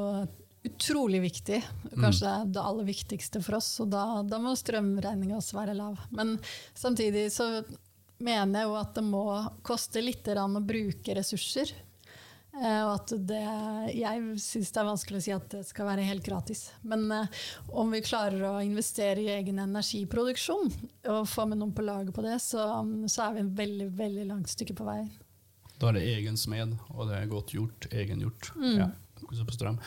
utrolig 0.63 1.22
viktig. 1.22 1.62
Kanskje 1.96 2.30
mm. 2.30 2.52
det 2.54 2.62
aller 2.62 2.86
viktigste 2.86 3.41
for 3.41 3.58
oss. 3.58 3.70
Og 3.82 3.89
da, 3.89 4.04
da 4.26 4.38
må 4.41 4.54
strømregninga 4.58 5.39
også 5.39 5.58
være 5.58 5.78
lav. 5.78 5.98
Men 6.13 6.36
samtidig 6.78 7.32
så 7.34 7.48
mener 8.22 8.62
jeg 8.62 8.70
jo 8.70 8.76
at 8.78 8.94
det 8.98 9.06
må 9.06 9.24
koste 9.65 10.04
litt 10.04 10.28
å 10.30 10.48
bruke 10.62 11.17
ressurser. 11.17 11.74
Uh, 12.51 12.81
og 12.83 12.89
at 12.97 13.13
det, 13.29 13.41
jeg 13.95 14.23
syns 14.43 14.73
det 14.75 14.79
er 14.81 14.87
vanskelig 14.89 15.19
å 15.21 15.23
si 15.23 15.31
at 15.31 15.45
det 15.53 15.61
skal 15.69 15.87
være 15.87 16.03
helt 16.03 16.25
gratis. 16.25 16.65
Men 16.83 17.05
uh, 17.07 17.41
om 17.79 17.93
vi 17.95 18.03
klarer 18.03 18.43
å 18.49 18.53
investere 18.65 19.23
i 19.23 19.31
egen 19.37 19.61
energiproduksjon 19.63 20.73
og 21.13 21.29
få 21.31 21.47
med 21.47 21.61
noen 21.61 21.71
på 21.75 21.85
laget 21.87 22.11
på 22.15 22.25
det, 22.25 22.35
så, 22.43 22.67
så 23.07 23.27
er 23.27 23.37
vi 23.37 23.45
en 23.45 23.53
veldig 23.55 23.87
veldig 24.01 24.27
langt 24.33 24.51
stykke 24.51 24.75
på 24.75 24.87
vei. 24.87 24.99
Da 25.81 25.89
er 25.89 25.97
det 25.97 26.09
egen 26.11 26.35
smed, 26.37 26.75
og 26.93 27.07
det 27.09 27.21
er 27.21 27.31
godt 27.31 27.55
gjort. 27.55 27.87
Egengjort. 27.89 28.51
Mm. 28.59 28.75
Ja, 28.83 28.89
på 29.31 29.55
strøm. 29.55 29.79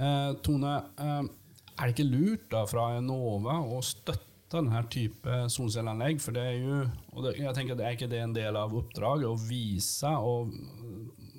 Eh, 0.00 0.30
Tone, 0.42 0.72
er 0.98 1.84
det 1.84 1.92
ikke 1.92 2.08
lurt 2.08 2.48
da 2.50 2.64
fra 2.66 2.88
Enova 2.96 3.60
å 3.62 3.78
støtte 3.84 4.24
denne 4.56 4.80
type 4.90 5.44
solcelleanlegg? 5.52 6.18
For 6.24 6.34
det 6.34 6.48
er 6.50 6.58
jo, 6.64 6.80
og 7.12 7.28
det, 7.28 7.36
jeg 7.44 7.54
tenker 7.54 7.78
det 7.78 7.86
er 7.86 7.94
ikke 7.98 8.10
det 8.10 8.24
en 8.24 8.34
del 8.34 8.58
av 8.58 8.74
oppdraget 8.74 9.28
å 9.28 9.38
vise 9.38 10.10
og 10.18 10.50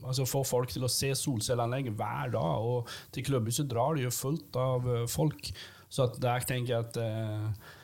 Altså 0.04 0.28
Få 0.30 0.44
folk 0.48 0.74
til 0.74 0.86
å 0.86 0.92
se 0.92 1.14
solcelleanlegg 1.18 1.92
hver 1.98 2.36
dag. 2.36 2.68
Og 2.68 2.92
til 3.16 3.26
klubbhuset 3.28 3.70
drar 3.72 3.98
det 3.98 4.08
jo 4.08 4.14
fullt 4.14 4.62
av 4.62 4.88
uh, 4.88 5.02
folk. 5.10 5.52
Så 5.90 6.10
der 6.20 6.46
tenker 6.48 6.74
jeg 6.74 6.86
at 6.86 7.00
uh, 7.00 7.76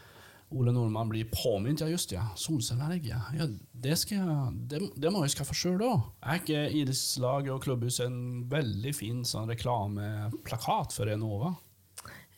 Ole 0.54 0.73
Nordmann 0.76 1.10
blir 1.10 1.30
påminnet. 1.32 1.82
Ja, 1.82 1.89
just 1.89 2.13
ja, 2.13 2.28
solcelleanlegg. 2.38 3.08
Ja. 3.10 3.21
ja 3.38 3.47
det, 3.49 3.97
jeg, 4.12 4.23
det, 4.69 4.82
det, 4.95 5.12
må 5.13 5.23
jeg 5.26 5.36
skaffe 5.36 5.58
sjøl 5.58 5.82
òg. 5.82 6.08
Er 6.21 6.41
ikke 6.41 6.63
idrettslaget 6.82 7.54
og 7.56 7.62
klubbhuset 7.65 8.08
en 8.08 8.23
veldig 8.52 8.95
fin 8.95 9.23
sånn 9.28 9.49
reklameplakat 9.52 10.95
for 10.95 11.12
Enova? 11.13 11.56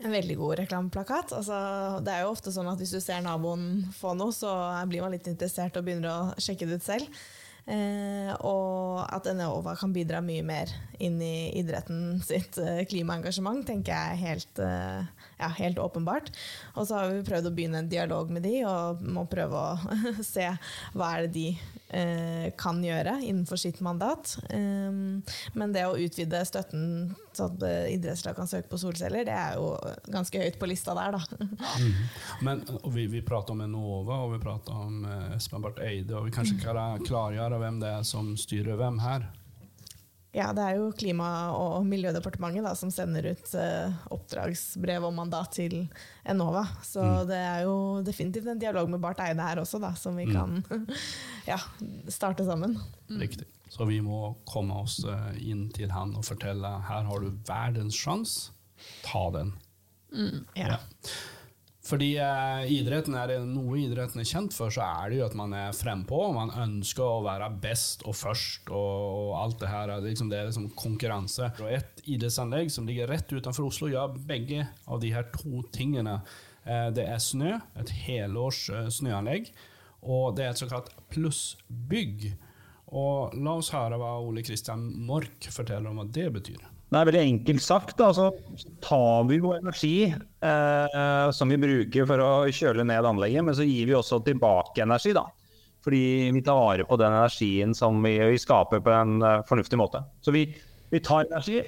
En 0.03 0.11
veldig 0.11 0.35
god 0.39 0.59
reklameplakat. 0.59 1.33
Altså, 1.37 1.57
det 2.03 2.13
er 2.13 2.25
jo 2.25 2.33
ofte 2.33 2.51
sånn 2.51 2.67
at 2.67 2.81
Hvis 2.81 2.95
du 2.95 2.99
ser 3.03 3.23
naboen 3.23 3.85
få 3.95 4.15
noe, 4.17 4.33
så 4.35 4.51
blir 4.89 5.05
man 5.05 5.15
litt 5.15 5.27
interessert 5.31 5.77
og 5.79 5.87
begynner 5.87 6.11
å 6.11 6.41
sjekke 6.41 6.67
det 6.67 6.79
ut 6.79 6.87
selv. 6.87 7.25
Eh, 7.65 8.29
og 8.45 8.99
at 9.09 9.25
Enova 9.31 9.73
kan 9.79 9.93
bidra 9.93 10.19
mye 10.21 10.43
mer 10.45 10.69
inn 11.01 11.17
i 11.23 11.49
idretten 11.57 12.19
sitt 12.21 12.59
eh, 12.61 12.83
klimaengasjement, 12.85 13.65
tenker 13.65 13.95
jeg 13.95 14.13
er 14.13 14.21
helt, 14.21 14.61
eh, 14.61 15.14
ja, 15.37 15.49
helt 15.57 15.79
åpenbart. 15.79 16.31
Og 16.75 16.87
så 16.87 16.99
har 16.99 17.13
vi 17.13 17.25
prøvd 17.27 17.49
å 17.49 17.53
begynne 17.55 17.83
en 17.83 17.91
dialog 17.91 18.31
med 18.33 18.45
de, 18.45 18.57
og 18.67 19.03
må 19.03 19.25
prøve 19.31 19.63
å 19.71 19.95
se 20.25 20.47
hva 20.95 21.11
er 21.15 21.25
det 21.25 21.33
de 21.35 21.47
eh, 21.89 22.47
kan 22.59 22.81
gjøre 22.83 23.17
innenfor 23.23 23.59
sitt 23.59 23.81
mandat. 23.85 24.37
Um, 24.49 25.21
men 25.53 25.75
det 25.75 25.85
å 25.87 25.97
utvide 25.99 26.43
støtten 26.47 27.15
så 27.35 27.49
at 27.49 27.63
eh, 27.67 27.93
idrettslag 27.97 28.37
kan 28.37 28.47
søke 28.47 28.69
på 28.71 28.79
solceller, 28.79 29.25
det 29.27 29.35
er 29.35 29.57
jo 29.59 29.73
ganske 30.11 30.39
høyt 30.39 30.59
på 30.59 30.69
lista 30.71 30.95
der, 30.95 31.17
da. 31.17 31.47
Men 32.45 32.63
vi, 32.93 33.07
vi 33.11 33.23
prater 33.25 33.55
om 33.55 33.63
Enova 33.65 34.21
og 34.23 34.35
vi 34.37 34.41
prater 34.43 34.77
om 34.85 35.03
eh, 35.03 35.33
Espen 35.35 35.63
Barth 35.65 35.83
Eide, 35.83 36.15
og 36.15 36.29
vi 36.29 36.35
kanskje 36.35 36.59
kan 36.63 37.03
klargjøre 37.03 37.59
hvem 37.59 37.81
det 37.83 37.91
er 37.97 38.07
som 38.07 38.35
styrer 38.39 38.79
hvem 38.79 39.01
her. 39.03 39.27
Ja, 40.35 40.49
det 40.55 40.63
er 40.65 40.79
jo 40.81 40.89
Klima- 40.91 41.55
og 41.55 41.85
miljødepartementet 41.87 42.65
da, 42.65 42.73
som 42.75 42.91
sender 42.91 43.29
ut 43.31 43.53
eh, 43.55 43.93
oppdragsbrev 44.11 45.05
og 45.07 45.13
mandat 45.15 45.53
til 45.55 45.77
Enova. 46.27 46.65
Så 46.83 47.03
det 47.29 47.39
er 47.39 47.63
jo 47.63 48.03
definitivt 48.03 48.49
en 48.51 48.59
dialog 48.59 48.91
med 48.91 48.99
Barth 49.03 49.23
Eide 49.23 49.45
her 49.45 49.61
også, 49.63 49.79
da, 49.79 49.93
som 49.95 50.19
vi 50.19 50.27
kan 50.27 50.59
ja, 51.51 51.59
starte 52.11 52.43
sammen. 52.47 52.75
Riktig. 53.07 53.47
Så 53.71 53.87
vi 53.87 54.01
må 54.03 54.33
komme 54.47 54.75
oss 54.83 54.99
eh, 55.07 55.39
inn 55.51 55.69
til 55.75 55.93
han 55.95 56.13
og 56.19 56.27
fortelle 56.27 56.73
her 56.89 57.07
har 57.07 57.23
du 57.23 57.31
verdens 57.47 57.95
sjanse, 57.95 58.51
ta 59.07 59.29
den. 59.35 59.55
Ja. 60.59 60.77
Fordi 61.85 62.15
eh, 62.17 62.71
idretten 62.73 63.13
er 63.19 63.35
noe 63.45 63.77
idretten 63.83 64.23
er 64.23 64.25
kjent 64.25 64.55
for, 64.57 64.73
så 64.73 64.81
er 65.03 65.11
det 65.11 65.19
jo 65.19 65.27
at 65.27 65.35
man 65.37 65.53
er 65.53 65.75
frempå. 65.75 66.17
Man 66.33 66.49
ønsker 66.63 67.05
å 67.05 67.21
være 67.25 67.51
best 67.61 68.01
og 68.09 68.17
først 68.17 68.71
og, 68.73 69.03
og 69.19 69.35
alt 69.43 69.59
det 69.61 69.69
her. 69.69 69.93
Er 69.93 70.07
liksom, 70.07 70.31
det 70.31 70.39
er 70.39 70.49
liksom 70.49 70.71
konkurranse. 70.79 71.51
Og 71.61 71.69
et 71.69 72.01
idrettsanlegg 72.09 72.73
som 72.73 72.89
ligger 72.89 73.11
rett 73.13 73.29
utenfor 73.29 73.69
Oslo, 73.69 73.91
gjør 73.93 74.17
begge 74.25 74.65
av 74.89 75.03
de 75.03 75.13
her 75.13 75.29
to 75.35 75.61
tingene. 75.75 76.17
Eh, 76.65 76.89
det 76.97 77.05
er 77.05 77.21
snø, 77.21 77.53
et 77.77 77.93
helårs 78.07 78.65
eh, 78.73 78.89
snøanlegg, 78.89 79.53
og 80.09 80.33
det 80.37 80.47
er 80.47 80.55
et 80.55 80.65
såkalt 80.65 80.89
plussbygg. 81.13 82.31
Og 82.97 83.37
la 83.37 83.59
oss 83.59 83.73
høre 83.73 84.01
hva 84.01 84.15
Ole 84.25 84.41
Kristian 84.45 84.89
Mork 85.05 85.51
forteller 85.53 85.91
om 85.91 86.01
hva 86.01 86.09
det 86.09 86.31
betyr. 86.33 86.65
Det 86.85 86.99
er 86.99 87.07
veldig 87.09 87.21
enkelt 87.21 87.63
sagt. 87.65 87.95
Da, 87.99 88.11
så 88.13 88.29
tar 88.83 89.25
vi 89.29 89.39
jo 89.39 89.55
energi 89.55 89.95
eh, 90.09 91.29
som 91.35 91.51
vi 91.51 91.57
bruker 91.59 92.05
for 92.09 92.21
å 92.23 92.29
kjøle 92.53 92.85
ned 92.87 93.07
anlegget, 93.09 93.45
men 93.47 93.57
så 93.57 93.65
gir 93.65 93.89
vi 93.89 93.97
også 93.97 94.21
tilbake 94.25 94.85
energi. 94.85 95.15
da. 95.17 95.25
Fordi 95.85 96.31
vi 96.33 96.41
tar 96.45 96.57
vare 96.57 96.85
på 96.87 96.97
den 96.97 97.13
energien 97.13 97.73
som 97.77 97.97
vi, 98.03 98.15
vi 98.17 98.41
skaper 98.41 98.81
på 98.81 98.93
en 98.93 99.19
uh, 99.21 99.41
fornuftig 99.45 99.77
måte. 99.77 100.01
Så 100.25 100.33
vi, 100.33 100.47
vi, 100.89 101.01
tar 101.05 101.27
energi, 101.27 101.59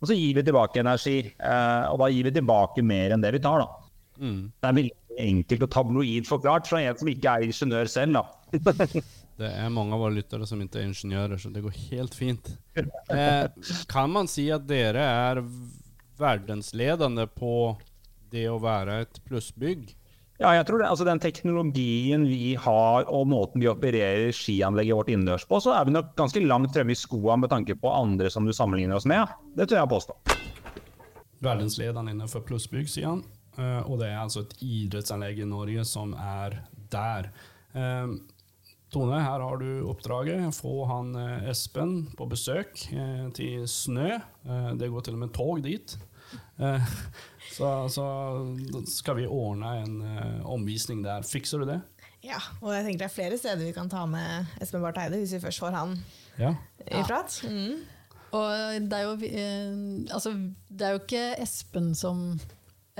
og 0.00 0.10
så 0.10 0.16
gir 0.18 0.34
vi 0.38 0.42
tilbake 0.48 0.82
energi. 0.82 1.18
Eh, 1.30 1.84
og 1.92 2.00
da 2.02 2.08
gir 2.10 2.26
vi 2.26 2.34
tilbake 2.34 2.82
mer 2.82 3.14
enn 3.14 3.22
det 3.22 3.30
vi 3.36 3.42
tar. 3.44 3.62
da. 3.62 3.92
Det 4.18 4.68
er 4.68 4.78
veldig 4.80 5.22
enkelt 5.22 5.66
og 5.66 5.70
tabloid 5.74 6.26
forklart 6.26 6.66
fra 6.70 6.80
en 6.82 6.98
som 6.98 7.10
ikke 7.12 7.36
er 7.36 7.46
ingeniør 7.46 7.90
selv. 7.90 8.18
da. 8.18 8.26
Det 9.42 9.50
er 9.58 9.72
mange 9.74 9.96
av 9.96 10.04
våre 10.04 10.14
lyttere 10.14 10.46
som 10.46 10.60
ikke 10.62 10.78
er 10.78 10.86
ingeniører, 10.86 11.40
så 11.40 11.50
det 11.50 11.64
går 11.64 11.78
helt 11.90 12.18
fint. 12.18 12.52
Eh, 13.12 13.44
kan 13.90 14.08
man 14.08 14.28
si 14.30 14.46
at 14.54 14.62
dere 14.64 15.02
er 15.04 15.40
verdensledende 16.16 17.26
på 17.28 17.74
det 18.32 18.46
å 18.48 18.60
være 18.62 19.02
et 19.02 19.18
plussbygg? 19.26 19.90
Ja, 20.40 20.54
jeg 20.56 20.64
tror 20.66 20.80
det. 20.80 20.88
Altså, 20.88 21.04
den 21.06 21.20
teknologien 21.22 22.24
vi 22.26 22.54
har 22.58 23.04
og 23.12 23.28
måten 23.30 23.62
vi 23.62 23.68
opererer 23.70 24.32
skianlegget 24.34 24.96
vårt 24.96 25.12
innendørs 25.12 25.44
på, 25.50 25.60
så 25.62 25.74
er 25.76 25.86
vi 25.86 25.94
nok 25.98 26.14
ganske 26.18 26.42
langt 26.46 26.72
fremme 26.74 26.96
i 26.96 26.98
skoa 26.98 27.36
med 27.38 27.52
tanke 27.52 27.76
på 27.78 27.92
andre 27.92 28.32
som 28.32 28.48
du 28.48 28.54
sammenligner 28.56 28.96
oss 28.96 29.06
med. 29.10 29.28
Det 29.58 29.68
tør 29.68 29.82
jeg 29.82 29.92
påstå. 29.92 30.18
Verdensledende 31.42 32.14
innenfor 32.14 32.46
plussbygg, 32.48 32.88
sier 32.90 33.12
han. 33.12 33.24
Uh, 33.58 33.82
og 33.84 33.98
det 34.00 34.08
er 34.08 34.22
altså 34.22 34.46
et 34.46 34.56
idrettsanlegg 34.64 35.42
i 35.44 35.50
Norge 35.50 35.84
som 35.84 36.16
er 36.16 36.62
der. 36.92 37.28
Eh, 37.72 38.08
Tone, 38.92 39.16
her 39.24 39.40
har 39.40 39.56
du 39.60 39.68
oppdraget. 39.88 40.52
Få 40.54 40.84
han 40.90 41.14
eh, 41.16 41.46
Espen 41.52 41.94
på 42.18 42.26
besøk 42.28 42.82
eh, 42.92 43.28
til 43.36 43.64
Snø. 43.70 44.18
Eh, 44.44 44.72
det 44.80 44.90
går 44.92 45.06
til 45.06 45.16
og 45.16 45.22
med 45.24 45.32
tog 45.36 45.62
dit. 45.64 45.94
Eh, 46.60 46.90
så, 47.56 47.70
så 47.92 48.06
skal 48.92 49.16
vi 49.22 49.26
ordne 49.28 49.72
en 49.82 49.96
eh, 50.04 50.44
omvisning 50.44 51.00
der. 51.06 51.24
Fikser 51.24 51.62
du 51.64 51.70
det? 51.72 51.80
Ja, 52.22 52.38
og 52.60 52.70
jeg 52.76 52.84
tenker 52.86 53.00
det 53.02 53.08
er 53.08 53.16
flere 53.16 53.38
steder 53.40 53.64
vi 53.66 53.72
kan 53.74 53.88
ta 53.90 54.04
med 54.06 54.52
Espen 54.62 54.84
Barth 54.84 55.00
Eide, 55.02 55.18
hvis 55.18 55.32
vi 55.34 55.40
først 55.42 55.58
får 55.64 55.74
han 55.74 55.96
Ja. 56.38 56.52
i 56.86 57.00
prat. 57.08 57.40
Mm. 57.48 57.80
Og 58.32 58.52
det 58.88 58.98
er 58.98 59.08
jo, 59.08 59.16
eh, 59.26 60.12
altså, 60.14 60.30
det 60.70 60.86
er 60.86 60.94
jo 60.94 61.00
ikke 61.02 61.24
Espen 61.42 61.90
som 61.98 62.22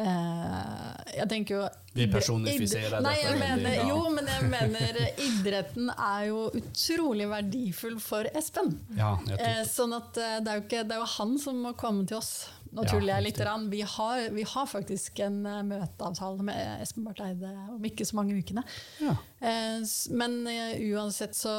eh, 0.00 1.16
Jeg 1.18 1.28
tenker 1.31 1.57
jo 1.57 1.66
Vi 1.96 2.07
personifiserer 2.12 3.02
Nei, 3.05 3.14
jeg 3.20 3.37
mener. 3.40 3.83
Jo, 3.88 3.98
men 4.14 4.31
jeg 4.31 4.48
mener 4.52 4.98
idretten 5.26 5.92
er 5.92 6.24
jo 6.31 6.46
utrolig 6.57 7.28
verdifull 7.31 7.98
for 8.02 8.28
Espen. 8.38 8.72
Ja. 8.96 9.14
Eh, 9.37 9.62
sånn 9.68 9.92
at 9.96 10.16
eh, 10.16 10.38
det 10.44 10.55
er, 10.55 10.64
ikke, 10.64 10.83
det 10.88 10.96
er 10.96 11.05
jo 11.05 11.11
han 11.18 11.37
som 11.42 11.61
må 11.66 11.74
komme 11.78 12.07
til 12.09 12.20
oss. 12.22 12.33
Nå 12.72 12.87
Ja, 12.87 12.94
tuller 12.94 13.18
jeg 13.18 13.26
litt. 13.26 13.42
Vi 13.68 13.83
har, 13.96 14.22
vi 14.33 14.46
har 14.48 14.68
faktisk 14.70 15.20
en 15.26 15.42
møteavtale 15.68 16.46
med 16.48 16.81
Espen 16.81 17.05
Barth 17.05 17.26
Eide 17.26 17.52
om 17.74 17.85
ikke 17.85 18.07
så 18.09 18.16
mange 18.16 18.38
ukene. 18.38 18.64
Ja. 19.02 19.12
Uh, 19.44 19.85
men 20.16 20.40
uansett 20.48 21.37
så 21.37 21.57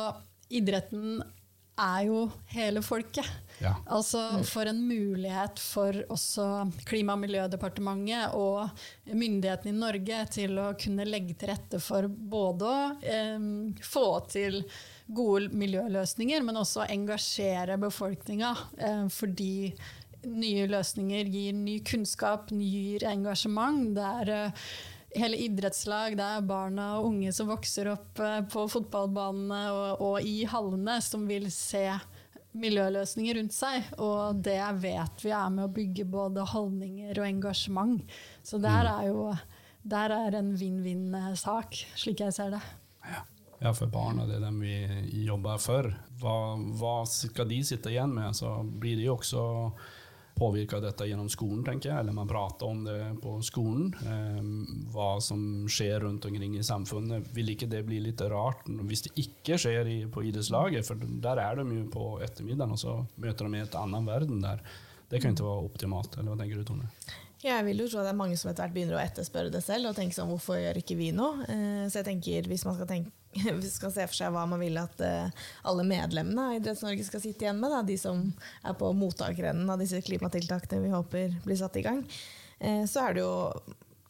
Idretten 0.54 1.22
er 1.80 2.06
jo 2.08 2.28
hele 2.54 2.82
folket. 2.86 3.28
Ja. 3.62 3.76
Altså 3.86 4.20
for 4.46 4.68
en 4.70 4.82
mulighet 4.88 5.60
for 5.62 5.96
også 6.12 6.46
Klima- 6.90 7.16
og 7.16 7.22
miljødepartementet 7.24 8.36
og 8.38 8.70
myndighetene 9.14 9.72
i 9.72 9.78
Norge 9.78 10.20
til 10.34 10.58
å 10.62 10.72
kunne 10.80 11.08
legge 11.08 11.38
til 11.38 11.54
rette 11.54 11.80
for 11.84 12.10
både 12.10 12.70
å 12.70 12.80
eh, 13.02 13.50
få 13.86 14.08
til 14.32 14.62
gode 15.14 15.50
miljøløsninger, 15.58 16.44
men 16.46 16.62
også 16.62 16.88
engasjere 16.90 17.78
befolkninga. 17.82 18.54
Eh, 18.78 19.06
fordi 19.12 19.74
nye 20.24 20.68
løsninger 20.72 21.28
gir 21.32 21.56
ny 21.58 21.80
kunnskap, 21.86 22.52
gir 22.56 23.06
engasjement. 23.10 23.90
Det 23.98 24.10
er 24.24 24.34
eh, 24.38 24.68
hele 25.20 25.40
idrettslag, 25.46 26.18
det 26.18 26.26
er 26.26 26.46
barna 26.48 26.90
og 27.00 27.12
unge 27.12 27.34
som 27.36 27.52
vokser 27.52 27.92
opp 27.94 28.20
eh, 28.24 28.42
på 28.50 28.66
fotballbanene 28.72 29.64
og, 29.74 30.04
og 30.04 30.28
i 30.28 30.44
hallene, 30.50 31.00
som 31.04 31.28
vil 31.30 31.50
se 31.54 31.88
miljøløsninger 32.54 33.40
rundt 33.40 33.56
seg. 33.56 33.90
Og 34.02 34.44
det 34.46 34.62
vet 34.84 35.26
vi 35.26 35.34
er 35.34 35.52
med 35.54 35.68
å 35.68 35.74
bygge 35.74 36.08
både 36.10 36.46
holdninger 36.54 37.18
og 37.18 37.28
engasjement. 37.28 38.16
Så 38.46 38.62
der 38.62 38.90
er 38.92 39.10
jo 39.10 39.28
der 39.84 40.14
er 40.16 40.38
en 40.40 40.54
vinn-vinn-sak, 40.56 41.76
slik 42.00 42.24
jeg 42.24 42.36
ser 42.36 42.54
det. 42.56 42.62
Ja, 43.64 43.72
for 43.76 43.88
barna, 43.92 44.26
det 44.28 44.38
er 44.38 44.46
dem 44.46 44.62
vi 44.64 44.76
jobber 45.26 45.60
for. 45.60 45.90
Hva, 46.20 46.38
hva 46.80 46.94
skal 47.08 47.50
de 47.50 47.60
sitte 47.68 47.92
igjen 47.92 48.14
med? 48.16 48.36
Så 48.36 48.50
blir 48.64 48.96
de 49.00 49.10
også 49.12 49.44
påvirka 50.36 50.80
dette 50.82 51.06
gjennom 51.08 51.30
skolen, 51.30 51.64
tenker 51.66 51.92
jeg. 51.92 52.00
Eller 52.00 52.16
man 52.16 52.30
prater 52.30 52.70
om 52.70 52.84
det 52.86 53.00
på 53.24 53.36
skolen. 53.46 53.92
Eh, 54.04 54.40
hva 54.94 55.10
som 55.22 55.68
skjer 55.70 56.06
rundt 56.06 56.26
omkring 56.30 56.58
i 56.58 56.66
samfunnet. 56.66 57.30
Vil 57.36 57.54
ikke 57.54 57.70
det 57.72 57.84
bli 57.88 58.02
litt 58.04 58.22
rart 58.34 58.68
hvis 58.68 59.08
det 59.08 59.14
ikke 59.26 59.60
skjer 59.62 59.90
i, 59.90 60.00
på 60.10 60.26
idrettslaget? 60.30 60.88
For 60.88 61.00
der 61.00 61.44
er 61.44 61.62
de 61.62 61.68
jo 61.70 61.86
på 61.94 62.08
ettermiddagen, 62.26 62.76
og 62.76 62.82
så 62.82 62.98
møter 63.22 63.50
de 63.50 63.62
i 63.62 63.66
et 63.66 63.80
annen 63.80 64.10
verden 64.10 64.42
der. 64.44 64.64
Det 65.10 65.22
kan 65.22 65.36
ikke 65.36 65.46
være 65.46 65.68
optimalt. 65.70 66.18
Eller 66.18 66.34
hva 66.34 66.40
tenker 66.42 66.62
du, 66.62 66.68
Tone? 66.68 66.90
Ja, 67.44 67.58
jeg 67.58 67.68
vil 67.68 67.84
jo 67.84 67.90
tro 67.92 68.00
at 68.00 68.08
det 68.08 68.14
er 68.14 68.22
mange 68.22 68.38
som 68.40 68.50
etter 68.50 68.64
hvert 68.64 68.76
begynner 68.78 68.96
å 68.96 69.04
etterspørre 69.04 69.52
det 69.52 69.60
selv 69.66 69.90
og 69.90 69.98
tenke 69.98 70.16
sånn, 70.16 70.30
hvorfor 70.32 70.62
gjør 70.62 70.80
ikke 70.80 70.96
vi 70.96 71.10
noe? 71.16 71.44
Eh, 71.44 71.84
så 71.92 72.00
jeg 72.00 72.08
tenker, 72.08 72.48
hvis 72.48 72.64
man 72.64 72.78
skal, 72.78 72.88
tenke, 72.88 73.12
skal 73.76 73.94
se 73.94 74.08
for 74.10 74.18
seg 74.18 74.34
hva 74.36 74.46
man 74.50 74.62
vil 74.62 74.78
at 74.82 75.04
eh, 75.04 75.46
alle 75.70 75.86
medlemmene 75.88 76.50
av 76.50 76.58
Idretts-Norge 76.60 77.06
skal 77.08 77.24
sitte 77.24 77.48
igjen 77.48 77.62
med, 77.62 77.74
da, 77.74 77.82
de 77.86 77.98
som 78.00 78.26
er 78.64 78.78
på 78.80 78.92
mottakerenden 78.98 79.70
av 79.70 79.82
disse 79.82 80.02
klimatiltakene 80.06 80.84
vi 80.84 80.94
håper 80.94 81.40
blir 81.46 81.60
satt 81.60 81.80
i 81.80 81.86
gang, 81.86 82.04
eh, 82.60 82.84
så 82.90 83.08
er 83.08 83.18
det 83.18 83.26
jo 83.26 83.34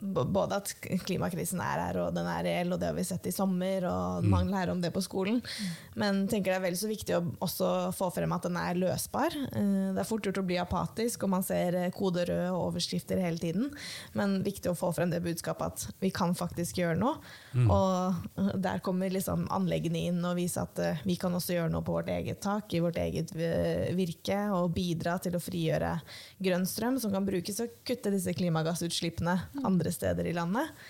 både 0.04 0.58
at 0.60 0.72
klimakrisen 1.06 1.62
er 1.63 1.80
her, 1.80 2.00
og 2.04 2.16
den 2.16 2.28
er 2.28 2.44
reell, 2.46 2.74
og 2.76 2.80
det 2.82 2.89
har 2.89 2.98
vi 2.98 3.06
sett 3.08 3.28
i 3.30 3.34
sommer, 3.34 3.86
og 3.88 4.26
man 4.28 4.50
lærer 4.52 4.74
om 4.74 4.82
det 4.84 4.92
på 4.94 5.02
skolen. 5.04 5.39
Men 6.00 6.26
tenker 6.28 6.52
det 6.52 6.58
er 6.58 6.66
vel 6.66 6.78
så 6.80 6.89
viktig 6.89 7.16
å 7.16 7.22
også 7.44 7.70
få 7.96 8.10
frem 8.16 8.34
at 8.36 8.48
den 8.48 8.58
er 8.60 8.80
løsbar. 8.80 9.36
Eh, 9.54 9.94
Det 9.94 10.02
er 10.02 10.10
fort 10.10 10.26
gjort 10.28 10.42
å 10.42 10.46
bli 10.48 10.58
apatisk, 10.60 11.24
og 11.24 11.34
man 11.36 11.46
ser 11.46 11.78
eh, 11.80 11.92
kode 11.96 12.26
rød 12.28 12.50
og 12.52 12.68
overskrifter 12.74 13.22
hele 13.22 13.39
tiden. 13.39 13.72
Men 14.18 14.42
viktig 14.46 14.72
å 14.72 14.78
få 14.78 14.92
frem 14.96 15.13
det 15.13 15.24
budskapet 15.24 15.63
at 15.88 16.02
vi 16.04 16.12
kan 16.12 16.36
faktisk 16.36 16.82
gjøre 16.82 17.00
noe. 17.00 17.16
Og 17.63 18.42
eh, 18.42 18.52
der 18.63 18.84
kommer 18.84 19.13
liksom 19.13 19.48
anleggene 19.54 20.04
inn 20.10 20.20
og 20.26 20.38
viser 20.39 20.68
at 20.68 21.04
vi 21.08 21.16
kan 21.22 21.34
også 21.34 21.56
gjøre 21.56 21.72
noe 21.74 21.86
på 21.86 21.96
vårt 21.96 22.12
eget 22.12 22.42
tak, 22.44 22.74
i 22.74 22.84
vårt 22.84 23.00
eget 23.00 23.32
virke, 23.34 24.39
og 24.54 24.74
bidra 24.76 25.16
til 25.24 25.38
å 25.38 25.42
frigjøre 25.44 25.96
grønn 26.44 26.66
strøm 26.68 27.00
som 27.00 27.13
kan 27.13 27.26
brukes 27.26 27.58
til 27.60 27.70
å 27.70 27.74
kutte 27.88 28.12
disse 28.13 28.34
klimagassutslippene 28.36 29.38
andre 29.63 29.93
steder 29.96 30.30
i 30.30 30.36
landet. 30.36 30.84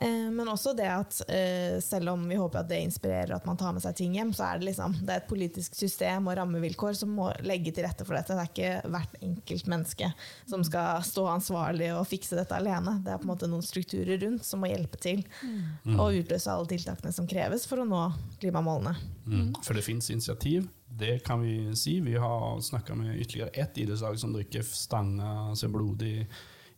Eh, 0.00 0.30
Men 0.30 0.48
også 0.48 0.72
det 0.76 0.86
at 0.88 1.18
eh, 1.28 1.76
selv 1.84 2.14
om 2.14 2.22
vi 2.28 2.38
håper 2.38 2.62
at 2.62 2.68
det 2.70 2.78
inspirerer 2.86 3.34
at 3.36 3.46
man 3.48 3.58
tar 3.60 3.74
med 3.76 3.82
seg 3.84 3.96
ting 3.98 4.14
hjem, 4.16 4.32
så 4.36 4.46
er 4.46 4.60
det 4.60 4.70
liksom 4.70 4.94
det 5.02 5.12
er 5.12 5.20
et 5.20 5.28
politisk 5.28 5.76
system 5.76 6.30
og 6.30 6.38
rammevilkår 6.38 6.96
som 6.96 7.12
må 7.18 7.28
legge 7.44 7.74
til 7.74 7.84
rette 7.84 8.06
for 8.08 8.16
dette. 8.16 8.36
Det 8.36 8.44
er 8.46 8.52
ikke 8.52 8.92
hvert 8.94 9.18
enkelt 9.20 9.70
menneske 9.72 10.10
som 10.48 10.64
skal 10.66 11.04
stå 11.04 11.26
ansvarlig 11.34 11.90
og 11.92 12.08
fikse 12.08 12.38
dette 12.38 12.56
alene. 12.56 12.96
Det 13.04 13.12
er 13.12 13.20
på 13.20 13.28
en 13.28 13.32
måte 13.34 13.50
noen 13.50 13.66
strukturer 13.66 14.20
rundt 14.24 14.46
som 14.46 14.62
må 14.62 14.70
hjelpe 14.70 15.00
til 15.00 15.24
å 16.00 16.08
utløse 16.08 16.52
alle 16.52 16.70
tiltakene 16.70 17.12
som 17.14 17.28
kreves 17.28 17.66
for 17.68 17.82
å 17.82 17.88
nå 17.88 18.04
klimamålene. 18.40 18.94
Mm. 19.26 19.50
For 19.60 19.76
det 19.76 19.84
fins 19.84 20.08
initiativ, 20.14 20.68
det 21.00 21.18
kan 21.26 21.42
vi 21.44 21.74
si. 21.78 21.98
Vi 22.00 22.16
har 22.18 22.60
snakket 22.64 22.96
med 22.98 23.20
ytterligere 23.20 23.52
ett 23.52 23.78
idrettslag 23.78 24.16
som 24.22 24.32
drikker 24.32 24.64
stanga 24.64 25.52
seg 25.58 25.74
blodig 25.74 26.24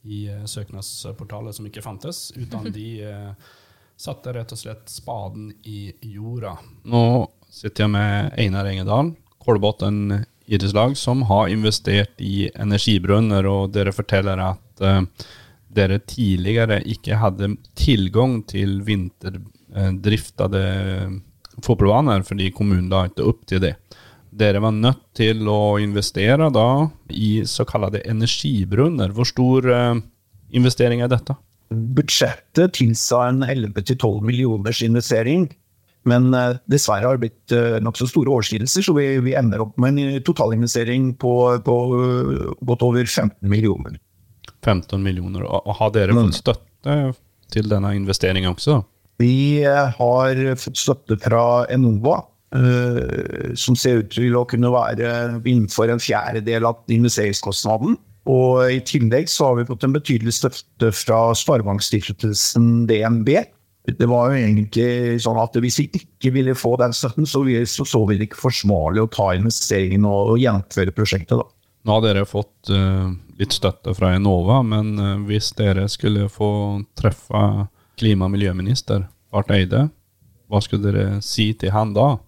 i 0.03 0.27
eh, 0.29 0.45
søknadsportalet 0.45 1.57
som 1.57 1.67
ikke 1.69 1.85
fantes, 1.85 2.31
utan 2.37 2.71
de 2.77 2.89
eh, 3.07 3.31
satte 3.97 4.33
rett 4.35 4.53
og 4.53 4.59
slett 4.59 4.91
spaden 4.91 5.53
i 5.69 5.93
jorda. 6.15 6.57
Nå 6.89 7.05
sitter 7.53 7.85
jeg 7.85 7.95
med 7.95 8.33
Einar 8.41 8.69
Engedal, 8.71 9.13
Kolbotn 9.43 10.23
idrettslag, 10.47 10.97
som 10.97 11.23
har 11.23 11.49
investert 11.49 12.21
i 12.21 12.51
energibrønner, 12.55 13.47
og 13.47 13.73
dere 13.75 13.93
forteller 13.95 14.41
at 14.43 14.83
eh, 14.85 15.03
dere 15.73 15.99
tidligere 16.05 16.83
ikke 16.85 17.17
hadde 17.21 17.55
tilgang 17.79 18.43
til 18.49 18.83
vinterdriftede 18.85 20.65
fotballbaner 21.63 22.23
fordi 22.25 22.51
kommunen 22.55 22.91
la 22.93 23.07
ikke 23.09 23.29
opp 23.29 23.47
til 23.49 23.61
det. 23.65 23.75
Dere 24.33 24.63
var 24.65 24.73
nødt 24.73 25.03
til 25.19 25.45
å 25.51 25.77
investere 25.83 26.49
da 26.55 26.67
i 27.13 27.43
såkalte 27.49 28.01
energibrunner. 28.09 29.13
Hvor 29.13 29.29
stor 29.29 29.69
eh, 29.69 29.99
investering 30.57 31.03
er 31.05 31.11
dette? 31.13 31.37
Budsjettet 31.73 32.73
tilsa 32.79 33.27
en 33.29 33.43
11-12 33.45 34.23
millioners 34.25 34.81
investering, 34.85 35.51
men 36.09 36.33
eh, 36.37 36.57
dessverre 36.73 37.11
har 37.11 37.21
det 37.21 37.27
blitt 37.27 37.55
uh, 37.57 37.77
nokså 37.85 38.09
store 38.11 38.33
overskridelser, 38.33 38.85
så 38.89 38.95
vi, 38.97 39.07
vi 39.25 39.37
ender 39.39 39.67
opp 39.67 39.77
med 39.81 40.01
en 40.01 40.25
totalinvestering 40.25 41.13
på, 41.21 41.35
på 41.67 41.77
eh, 41.99 42.49
godt 42.65 42.87
over 42.89 43.05
15 43.05 43.37
millioner. 43.53 44.01
15 44.65 44.97
millioner. 45.03 45.45
Og 45.45 45.77
har 45.77 45.93
dere 45.95 46.17
fått 46.17 46.41
støtte 46.41 46.97
til 47.53 47.69
denne 47.69 47.93
investeringen 47.99 48.55
også? 48.55 48.81
Vi 49.21 49.63
eh, 49.63 49.93
har 49.99 50.43
fått 50.61 50.81
støtte 50.81 51.19
fra 51.23 51.65
Enova, 51.73 52.19
eh, 52.19 52.29
som 52.53 53.77
ser 53.79 54.03
ut 54.03 54.11
til 54.13 54.35
å 54.37 54.45
kunne 54.49 54.69
være 54.73 55.09
innenfor 55.49 55.89
en 55.93 56.03
fjerdedel 56.03 56.67
av 56.69 56.83
investeringskostnaden. 56.93 57.97
Og 58.31 58.69
i 58.71 58.79
tillegg 58.87 59.27
så 59.33 59.49
har 59.49 59.57
vi 59.59 59.65
fått 59.71 59.83
en 59.89 59.95
betydelig 59.97 60.35
støtte 60.37 60.93
fra 60.95 61.33
Sparebankstiftelsen 61.35 62.85
DNB. 62.87 63.33
Det 63.99 64.07
var 64.07 64.31
jo 64.31 64.39
egentlig 64.39 65.19
sånn 65.25 65.41
at 65.43 65.57
hvis 65.59 65.81
vi 65.81 65.89
ikke 65.99 66.31
ville 66.37 66.55
få 66.55 66.77
den 66.79 66.93
støtten, 66.95 67.27
så 67.27 67.43
vi- 67.45 67.65
så, 67.67 67.83
så 67.85 68.05
vi 68.07 68.19
det 68.21 68.29
ikke 68.31 68.39
forsvarlig 68.45 69.03
å 69.03 69.11
ta 69.11 69.33
investeringen 69.35 70.05
og 70.07 70.39
gjennomføre 70.39 70.95
prosjektet. 70.95 71.39
da. 71.41 71.45
Nå 71.85 71.97
har 71.97 72.01
dere 72.05 72.23
fått 72.25 72.71
eh, 72.71 73.09
litt 73.41 73.53
støtte 73.57 73.93
fra 73.99 74.13
Enova, 74.15 74.61
men 74.63 74.93
eh, 74.99 75.17
hvis 75.27 75.51
dere 75.59 75.89
skulle 75.91 76.29
få 76.31 76.85
treffe 76.95 77.67
klima- 77.99 78.29
og 78.29 78.37
miljøminister 78.37 79.09
Barth 79.33 79.51
Eide, 79.51 79.89
hva 80.49 80.61
skulle 80.63 80.93
dere 80.93 81.21
si 81.21 81.53
til 81.59 81.73
han 81.75 81.93
da? 81.97 82.19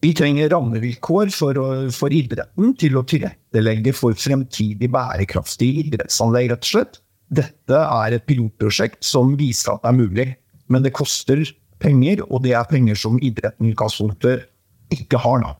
Vi 0.00 0.14
trenger 0.16 0.48
rammevilkår 0.48 1.30
for, 1.34 1.58
for 1.92 2.14
idretten 2.14 2.72
til 2.80 2.96
å 2.96 3.04
tilrettelegge 3.04 3.92
for 3.96 4.16
fremtidig 4.16 4.88
bærekraftige 4.92 5.84
idrettsanlegg, 5.90 6.52
rett 6.54 6.64
og 6.64 6.70
slett. 6.70 7.00
Dette 7.30 7.80
er 7.84 8.16
et 8.16 8.24
pilotprosjekt 8.26 9.04
som 9.06 9.34
viser 9.38 9.74
at 9.74 9.84
det 9.84 9.90
er 9.92 9.98
mulig, 9.98 10.28
men 10.72 10.86
det 10.86 10.94
koster 10.96 11.44
penger, 11.80 12.24
og 12.28 12.42
det 12.46 12.54
er 12.56 12.68
penger 12.70 12.96
som 12.98 13.20
idretten 13.20 13.68
i 13.68 13.74
utgangspunktet 13.74 14.48
ikke 14.96 15.20
har. 15.20 15.44
da. 15.44 15.52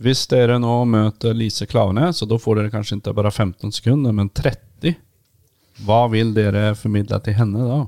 Hvis 0.00 0.26
dere 0.30 0.58
nå 0.60 0.74
møter 0.88 1.34
Lise 1.36 1.66
Klaveness, 1.68 2.20
så 2.20 2.28
da 2.28 2.38
får 2.40 2.60
dere 2.60 2.72
kanskje 2.72 3.00
ikke 3.00 3.16
bare 3.16 3.32
15 3.32 3.74
sekunder, 3.80 4.14
men 4.16 4.30
30, 4.32 4.94
hva 5.84 6.04
vil 6.12 6.34
dere 6.36 6.74
formidle 6.76 7.18
til 7.24 7.36
henne 7.36 7.64
da? 7.64 7.80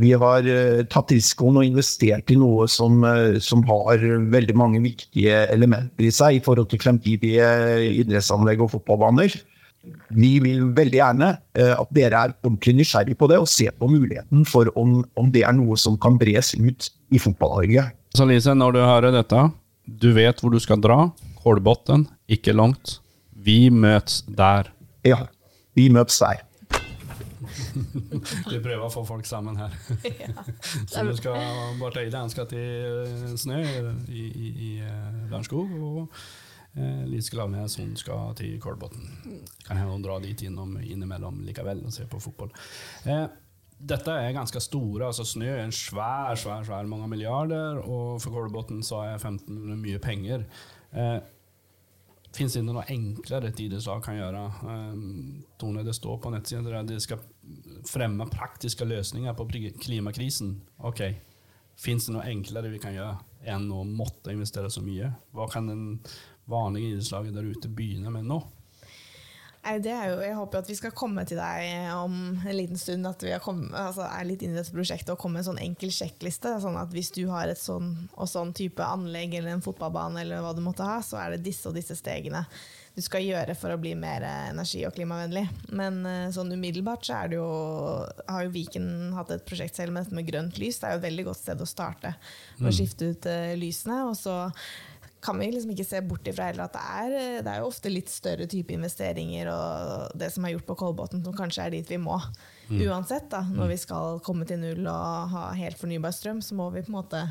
Vi 0.00 0.10
har 0.18 0.46
eh, 0.50 0.82
tatt 0.90 1.12
risikoen 1.14 1.60
og 1.60 1.66
investert 1.66 2.30
i 2.32 2.36
noe 2.38 2.66
som, 2.70 3.02
eh, 3.06 3.38
som 3.42 3.62
har 3.68 4.02
veldig 4.32 4.56
mange 4.58 4.82
viktige 4.82 5.44
elementer 5.54 6.08
i 6.08 6.12
seg 6.14 6.38
i 6.38 6.44
forhold 6.44 6.70
til 6.72 6.82
fremtidige 6.82 7.48
idrettsanlegg 8.02 8.64
og 8.64 8.72
fotballbaner. 8.74 9.36
Vi 10.14 10.30
vil 10.42 10.70
veldig 10.76 10.98
gjerne 10.98 11.30
eh, 11.58 11.74
at 11.76 11.90
dere 11.94 12.22
er 12.26 12.34
ordentlig 12.40 12.78
nysgjerrig 12.80 13.16
på 13.20 13.28
det 13.30 13.40
og 13.42 13.50
ser 13.50 13.74
på 13.78 13.90
muligheten 13.90 14.46
for 14.48 14.70
om, 14.80 15.02
om 15.20 15.30
det 15.34 15.44
er 15.46 15.54
noe 15.56 15.76
som 15.80 15.98
kan 16.00 16.18
bres 16.20 16.54
ut 16.56 16.88
i 17.14 17.20
Fotball-Norge. 17.20 17.86
Så 18.14 18.26
Lise, 18.28 18.54
når 18.56 18.76
du 18.76 18.80
hører 18.82 19.14
dette, 19.14 19.46
du 19.84 20.10
vet 20.16 20.40
hvor 20.40 20.54
du 20.54 20.60
skal 20.62 20.80
dra. 20.82 20.98
Kolbotn, 21.44 22.06
ikke 22.30 22.54
langt. 22.56 22.98
Vi 23.44 23.68
møtes 23.68 24.22
der. 24.26 24.70
Ja, 25.04 25.26
vi 25.76 25.90
møtes 25.92 26.16
der. 26.22 26.40
Vi 28.52 28.60
prøver 28.62 28.84
å 28.86 28.92
få 28.92 29.04
folk 29.08 29.28
sammen 29.28 29.58
her. 29.58 29.74
Så 30.90 31.04
du 31.06 31.12
skal 31.18 31.78
bare 31.80 32.04
Eide 32.04 32.22
han 32.22 32.32
skal 32.32 32.48
til 32.50 33.36
Snø 33.40 33.60
i, 34.08 34.24
i, 34.24 34.50
i 34.50 34.72
eh, 34.84 35.20
Lørenskog, 35.30 35.72
og 35.78 36.18
eh, 36.78 37.04
Lise 37.10 37.34
Klaveness 37.34 37.78
hun 37.80 37.94
skal 38.00 38.34
til 38.38 38.58
Kolbotn. 38.62 39.06
Kan 39.66 39.80
hende 39.80 39.92
hun 39.92 40.04
drar 40.04 40.24
dit 40.24 40.46
innom, 40.46 40.76
innimellom 40.82 41.42
likevel 41.46 41.84
og 41.84 41.94
ser 41.94 42.10
på 42.10 42.22
fotball. 42.22 42.52
Eh, 43.08 43.26
dette 43.84 44.16
er 44.16 44.34
ganske 44.36 44.62
store. 44.62 45.10
altså 45.10 45.26
Snø 45.28 45.50
er 45.50 45.64
en 45.64 45.74
svær, 45.74 46.34
svær, 46.40 46.64
svær 46.66 46.88
mange 46.88 47.08
milliarder, 47.10 47.82
og 47.82 48.20
for 48.22 48.34
Kolbotn 48.34 48.82
så 48.86 49.02
er 49.10 49.22
15 49.22 49.78
mye 49.82 50.02
penger. 50.02 50.46
Eh, 50.94 51.20
Fins 52.34 52.56
det 52.56 52.64
noe 52.66 52.82
enklere 52.90 53.52
et 53.52 53.60
idrettslag 53.62 54.00
kan 54.02 54.16
gjøre? 54.18 54.40
Um, 54.66 55.44
Tone, 55.60 55.84
det 55.86 55.94
står 55.94 56.18
på 56.22 56.32
nettsiden 56.34 56.66
at 56.74 56.88
det 56.88 56.98
skal 57.04 57.22
fremme 57.88 58.26
praktiske 58.32 58.86
løsninger 58.88 59.36
på 59.36 59.46
klimakrisen. 59.82 60.56
Ok, 60.84 61.02
Fins 61.74 62.06
det 62.06 62.14
noe 62.14 62.26
enklere 62.30 62.70
vi 62.70 62.80
kan 62.82 62.94
gjøre 62.94 63.16
enn 63.50 63.66
å 63.74 63.82
måtte 63.86 64.32
investere 64.32 64.70
så 64.70 64.82
mye? 64.84 65.10
Hva 65.34 65.48
kan 65.50 65.66
den 65.68 65.86
vanlige 66.50 66.92
idrettslaget 66.92 67.34
der 67.34 67.48
ute 67.50 67.70
begynne 67.72 68.12
med 68.14 68.28
nå? 68.30 68.38
Nei, 69.64 69.78
det 69.80 69.92
er 69.96 70.10
jo, 70.12 70.18
jeg 70.20 70.36
håper 70.36 70.60
at 70.60 70.68
vi 70.68 70.76
skal 70.76 70.92
komme 70.92 71.22
til 71.24 71.38
deg 71.40 71.94
om 71.96 72.16
en 72.36 72.56
liten 72.56 72.76
stund, 72.80 73.08
at 73.08 73.22
vi 73.24 73.32
kommet, 73.40 73.72
altså 73.72 74.04
er 74.04 74.26
litt 74.28 74.44
inne 74.44 74.58
i 74.58 74.60
dette 74.60 74.74
prosjektet 74.74 75.14
og 75.14 75.20
komme 75.22 75.38
med 75.38 75.44
en 75.44 75.50
sånn 75.54 75.62
enkel 75.64 75.92
sjekkliste. 75.94 76.52
Sånn 76.60 76.76
at 76.76 76.92
hvis 76.92 77.08
du 77.16 77.22
har 77.32 77.48
et 77.48 77.60
sånn 77.60 77.94
og 78.12 78.28
sånn 78.28 78.52
type 78.56 78.84
anlegg 78.84 79.38
eller 79.38 79.56
en 79.56 79.64
fotballbane 79.64 80.20
eller 80.20 80.44
hva 80.44 80.52
du 80.52 80.60
måtte 80.64 80.84
ha, 80.84 80.98
så 81.04 81.16
er 81.22 81.34
det 81.34 81.46
disse 81.48 81.70
og 81.70 81.78
disse 81.78 81.96
stegene 81.96 82.44
du 82.94 83.02
skal 83.02 83.24
gjøre 83.26 83.56
for 83.58 83.74
å 83.74 83.78
bli 83.80 83.90
mer 83.98 84.22
eh, 84.22 84.50
energi- 84.52 84.84
og 84.86 84.94
klimavennlig. 84.94 85.42
Men 85.74 86.04
eh, 86.06 86.28
sånn 86.34 86.52
umiddelbart 86.54 87.08
så 87.08 87.16
er 87.18 87.32
det 87.32 87.40
jo, 87.40 87.48
har 88.28 88.44
jo 88.46 88.52
Viken 88.54 88.86
hatt 89.16 89.32
et 89.34 89.46
prosjekt 89.48 89.80
selv 89.80 89.94
med 89.94 90.04
dette 90.04 90.14
med 90.14 90.28
grønt 90.28 90.60
lys. 90.62 90.78
Det 90.78 90.86
er 90.86 90.94
jo 90.94 91.00
et 91.02 91.08
veldig 91.08 91.24
godt 91.30 91.40
sted 91.40 91.64
å 91.64 91.66
starte 91.66 92.14
å 92.62 92.74
skifte 92.74 93.10
ut 93.10 93.26
eh, 93.30 93.56
lysene. 93.58 94.04
og 94.06 94.14
så 94.18 94.36
kan 95.24 95.38
vi 95.40 95.46
liksom 95.54 95.70
ikke 95.72 95.86
se 95.88 96.00
bort 96.04 96.26
ifra 96.28 96.50
heller 96.50 96.66
at 96.66 96.74
det 96.76 96.82
er, 96.84 97.14
det 97.46 97.50
er 97.54 97.62
jo 97.62 97.70
ofte 97.70 97.88
litt 97.92 98.10
større 98.12 98.44
type 98.50 98.74
investeringer 98.76 99.48
og 99.52 100.12
det 100.20 100.28
som 100.34 100.44
er 100.44 100.52
gjort 100.54 100.66
på 100.68 100.76
Kolbotn, 100.82 101.22
som 101.24 101.36
kanskje 101.38 101.64
er 101.64 101.72
dit 101.78 101.88
vi 101.94 101.96
må. 102.02 102.18
Uansett, 102.90 103.30
da, 103.32 103.40
når 103.48 103.72
vi 103.72 103.78
skal 103.80 104.20
komme 104.24 104.44
til 104.48 104.60
null 104.60 104.84
og 104.84 105.32
ha 105.32 105.46
helt 105.56 105.80
fornybar 105.80 106.12
strøm, 106.12 106.42
så 106.44 106.56
må 106.58 106.68
vi 106.74 106.84
på 106.84 106.92
en 106.92 106.98
måte 106.98 107.22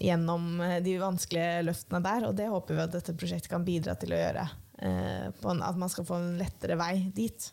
gjennom 0.00 0.60
eh, 0.62 0.78
de 0.86 0.94
vanskelige 1.02 1.64
løftene 1.66 2.00
der, 2.06 2.28
og 2.28 2.36
det 2.38 2.46
håper 2.48 2.78
vi 2.78 2.84
at 2.86 2.94
dette 2.94 3.16
prosjektet 3.18 3.50
kan 3.50 3.66
bidra 3.66 3.96
til 3.98 4.14
å 4.14 4.20
gjøre. 4.22 4.46
eh, 4.86 5.26
På 5.42 5.50
en, 5.50 5.62
at 5.66 5.76
man 5.76 5.90
skal 5.92 6.06
få 6.08 6.20
en 6.22 6.38
lettere 6.38 6.78
vei 6.80 7.10
dit. 7.16 7.50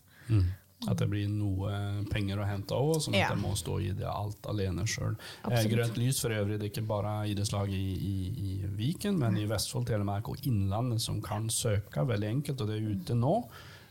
At 0.85 0.99
det 1.01 1.07
blir 1.09 1.25
noe 1.27 2.03
penger 2.11 2.37
å 2.37 2.45
hente 2.45 2.75
òg, 2.77 2.99
som 3.01 3.13
Ja. 3.17 3.29
jeg 3.31 3.39
må 3.41 3.55
stå 3.57 3.79
i 3.81 3.87
det 3.97 4.05
alt 4.05 4.45
alene 4.45 4.83
sjøl. 4.85 5.15
Grønt 5.43 5.97
lys 5.97 6.19
for 6.21 6.29
øvrig, 6.29 6.59
det 6.59 6.67
er 6.67 6.69
ikke 6.69 6.87
bare 6.87 7.15
idrettslaget 7.31 7.73
i, 7.73 7.95
i, 7.97 8.51
i 8.61 8.67
Viken, 8.77 9.17
men 9.17 9.37
i 9.41 9.47
Vestfold, 9.49 9.87
Telemark 9.89 10.29
og 10.29 10.37
Innlandet 10.45 11.01
som 11.01 11.17
kan 11.25 11.49
søke 11.49 12.05
veldig 12.05 12.29
enkelt, 12.29 12.61
og 12.61 12.67
det 12.69 12.77
er 12.77 12.91
ute 12.93 13.17
nå. 13.17 13.33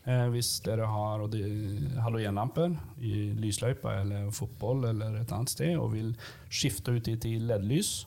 Eh, 0.06 0.28
hvis 0.30 0.60
dere 0.62 0.86
har 0.86 1.26
de- 1.26 1.90
halogenlamper 2.04 2.76
i 3.02 3.32
lysløypa 3.34 3.96
eller 4.04 4.30
fotball 4.30 4.84
eller 4.92 5.16
et 5.18 5.32
annet 5.34 5.48
sted 5.50 5.74
og 5.76 5.90
vil 5.96 6.12
skifte 6.48 6.94
ut 6.94 7.02
de 7.02 7.16
til 7.16 7.40
LED-lys, 7.48 8.04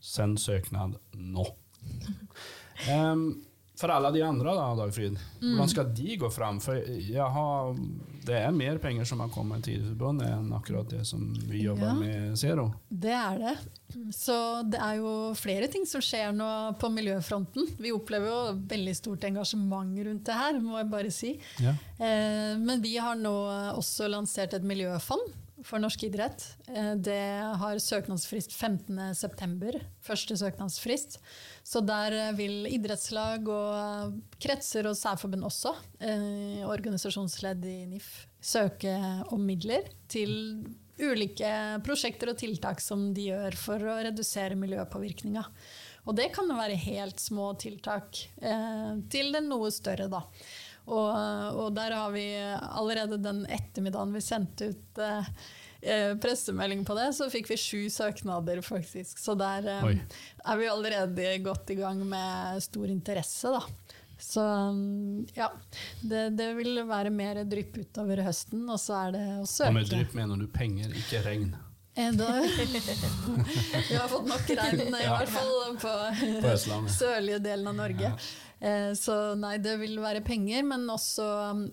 send 0.00 0.38
søknad 0.42 0.98
nå. 1.14 1.46
Em, 2.88 3.42
for 3.78 3.92
alle 3.94 4.10
de 4.14 4.22
andre, 4.26 4.52
da, 4.58 4.66
Dagfrid, 4.74 5.16
hvordan 5.40 5.70
skal 5.70 5.92
de 5.94 6.16
gå 6.18 6.28
fram? 6.34 6.58
For 6.60 6.74
har, 6.78 7.76
det 8.26 8.34
er 8.42 8.50
mer 8.56 8.78
penger 8.82 9.06
som 9.06 9.20
har 9.22 9.30
kommet 9.30 9.62
til 9.64 9.76
Idrettsforbundet 9.78 10.28
enn 10.34 10.48
akkurat 10.56 10.90
det 10.90 11.04
som 11.06 11.22
vi 11.46 11.62
jobber 11.62 11.86
Ja. 11.86 11.94
med 11.94 12.36
Zero. 12.40 12.64
Det 12.90 13.14
er 13.14 13.38
det. 13.38 13.54
Så 14.12 14.34
det 14.68 14.80
er 14.82 14.98
jo 14.98 15.12
flere 15.38 15.68
ting 15.70 15.86
som 15.86 16.02
skjer 16.04 16.34
nå 16.36 16.50
på 16.82 16.90
miljøfronten. 16.92 17.70
Vi 17.78 17.92
opplever 17.94 18.26
jo 18.28 18.58
veldig 18.68 18.96
stort 18.98 19.24
engasjement 19.30 19.94
rundt 20.04 20.24
det 20.26 20.34
her, 20.42 20.58
må 20.60 20.76
jeg 20.82 20.90
bare 20.90 21.10
si. 21.14 21.34
Ja. 21.62 21.76
Eh, 21.98 22.56
Men 22.58 22.82
vi 22.82 22.96
har 22.98 23.14
nå 23.16 23.32
også 23.78 24.10
lansert 24.10 24.54
et 24.58 24.62
miljøfond. 24.66 25.30
For 25.66 25.82
norsk 25.82 26.04
idrett. 26.08 26.44
Eh, 26.68 26.94
det 26.94 27.20
har 27.60 27.80
søknadsfrist 27.82 28.54
15.9. 28.54 29.80
Første 30.04 30.36
søknadsfrist. 30.38 31.18
Så 31.66 31.82
der 31.84 32.16
eh, 32.16 32.34
vil 32.38 32.68
idrettslag 32.70 33.48
og 33.52 34.18
kretser 34.42 34.90
og 34.90 34.98
særforbund 34.98 35.46
også, 35.48 35.74
eh, 36.00 36.64
organisasjonsledd 36.68 37.64
i 37.68 37.78
NIF, 37.94 38.12
søke 38.40 38.94
om 39.34 39.42
midler 39.44 39.90
til 40.08 40.62
ulike 40.98 41.50
prosjekter 41.86 42.32
og 42.32 42.38
tiltak 42.40 42.80
som 42.82 43.12
de 43.14 43.28
gjør 43.30 43.56
for 43.58 43.82
å 43.86 43.98
redusere 44.08 44.58
miljøpåvirkninga. 44.58 45.44
Og 46.08 46.16
det 46.16 46.30
kan 46.32 46.48
være 46.48 46.78
helt 46.80 47.20
små 47.20 47.52
tiltak 47.60 48.22
eh, 48.40 48.94
til 49.12 49.34
den 49.34 49.50
noe 49.50 49.70
større, 49.74 50.08
da. 50.10 50.22
Og, 50.88 51.12
og, 51.52 51.68
der 51.76 51.94
har 51.96 52.12
vi 52.14 52.26
allerede 52.40 53.20
den 53.20 53.44
ettermiddagen 53.44 54.14
vi 54.16 54.24
sendte 54.24 54.70
ut 54.72 55.00
eh, 55.04 55.30
eh 55.82 56.14
pressemelding 56.18 56.84
på 56.88 56.96
det, 56.98 57.10
så 57.14 57.28
fikk 57.30 57.50
vi 57.52 57.60
sju 57.60 57.82
søknader, 57.92 58.62
faktisk. 58.64 59.20
Så 59.20 59.36
der 59.38 59.68
eh, 59.76 60.02
er 60.44 60.60
vi 60.60 60.72
allerede 60.72 61.30
godt 61.44 61.70
i 61.70 61.78
gang 61.78 62.02
med 62.08 62.64
stor 62.64 62.88
interesse, 62.88 63.52
da. 63.52 63.62
Så 64.18 64.42
ja, 65.34 65.52
det, 66.02 66.30
det, 66.34 66.48
vil 66.58 66.82
være 66.88 67.10
mer 67.14 67.44
drypp 67.46 67.76
utover 67.84 68.24
høsten, 68.26 68.64
og 68.66 68.80
så 68.82 69.04
er 69.04 69.14
det 69.14 69.24
å 69.38 69.46
søke. 69.46 69.70
Og 69.70 69.78
med 69.78 69.92
drypp 69.92 70.16
mener 70.18 70.40
du 70.40 70.48
penger, 70.50 70.90
ikke 71.04 71.22
regn? 71.22 71.52
Eh, 71.98 72.10
da, 72.18 72.26
vi 73.88 73.94
har 73.94 74.08
fått 74.10 74.26
nok 74.26 74.50
regn, 74.58 74.82
i 74.88 74.90
hvert 74.90 75.32
fall 75.36 75.78
på, 75.82 75.94
på 76.42 76.52
sørlige 76.90 77.38
delen 77.46 77.70
av 77.70 77.78
Norge. 77.78 78.10
Ja. 78.10 78.47
Eh, 78.60 78.92
så 78.98 79.16
nei, 79.38 79.56
det 79.62 79.76
vil 79.82 79.98
være 80.02 80.24
penger, 80.26 80.64
men 80.66 80.88
også 80.90 81.28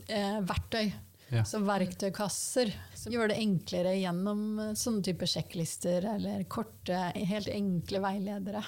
eh, 0.08 0.40
verktøy. 0.46 0.90
Ja. 1.34 1.42
Så 1.48 1.60
verktøykasser 1.66 2.70
som 2.94 3.14
gjør 3.14 3.32
det 3.32 3.40
enklere 3.42 3.96
gjennom 3.98 4.76
sånne 4.78 5.02
typer 5.08 5.30
sjekklister 5.30 6.06
eller 6.14 6.44
korte, 6.50 7.08
helt 7.18 7.50
enkle 7.50 8.04
veiledere. 8.04 8.62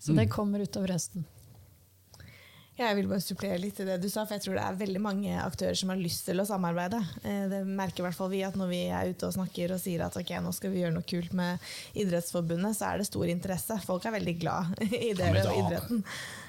Så 0.00 0.14
det 0.16 0.30
mm. 0.30 0.32
kommer 0.32 0.64
utover 0.64 0.96
høsten. 0.96 1.26
Jeg 2.80 2.96
vil 2.96 3.08
bare 3.10 3.20
supplere 3.20 3.58
litt 3.60 3.74
til 3.76 3.88
det 3.90 3.98
du 4.00 4.06
sa, 4.08 4.22
for 4.24 4.38
jeg 4.38 4.44
tror 4.46 4.56
det 4.56 4.62
er 4.64 4.78
veldig 4.80 5.00
mange 5.04 5.34
aktører 5.36 5.76
som 5.76 5.90
har 5.92 5.98
lyst 6.00 6.24
til 6.24 6.40
å 6.40 6.46
samarbeide. 6.48 7.00
Eh, 7.28 7.42
det 7.50 7.58
merker 7.68 8.00
i 8.00 8.06
hvert 8.06 8.16
fall 8.16 8.30
vi 8.32 8.40
at 8.46 8.56
når 8.56 8.70
vi 8.70 8.78
er 8.88 9.10
ute 9.10 9.28
og 9.28 9.34
snakker 9.36 9.74
og 9.74 9.82
sier 9.82 10.06
at 10.06 10.16
ok, 10.16 10.32
nå 10.40 10.52
skal 10.56 10.72
vi 10.72 10.80
gjøre 10.80 10.94
noe 10.94 11.04
kult 11.04 11.34
med 11.36 11.60
Idrettsforbundet, 12.00 12.78
så 12.78 12.88
er 12.88 13.02
det 13.02 13.08
stor 13.10 13.28
interesse. 13.28 13.76
Folk 13.84 14.08
er 14.08 14.16
veldig 14.16 14.36
glad 14.40 14.72
i 14.88 15.12
det 15.18 15.28
og 15.42 15.58
idretten. 15.58 16.00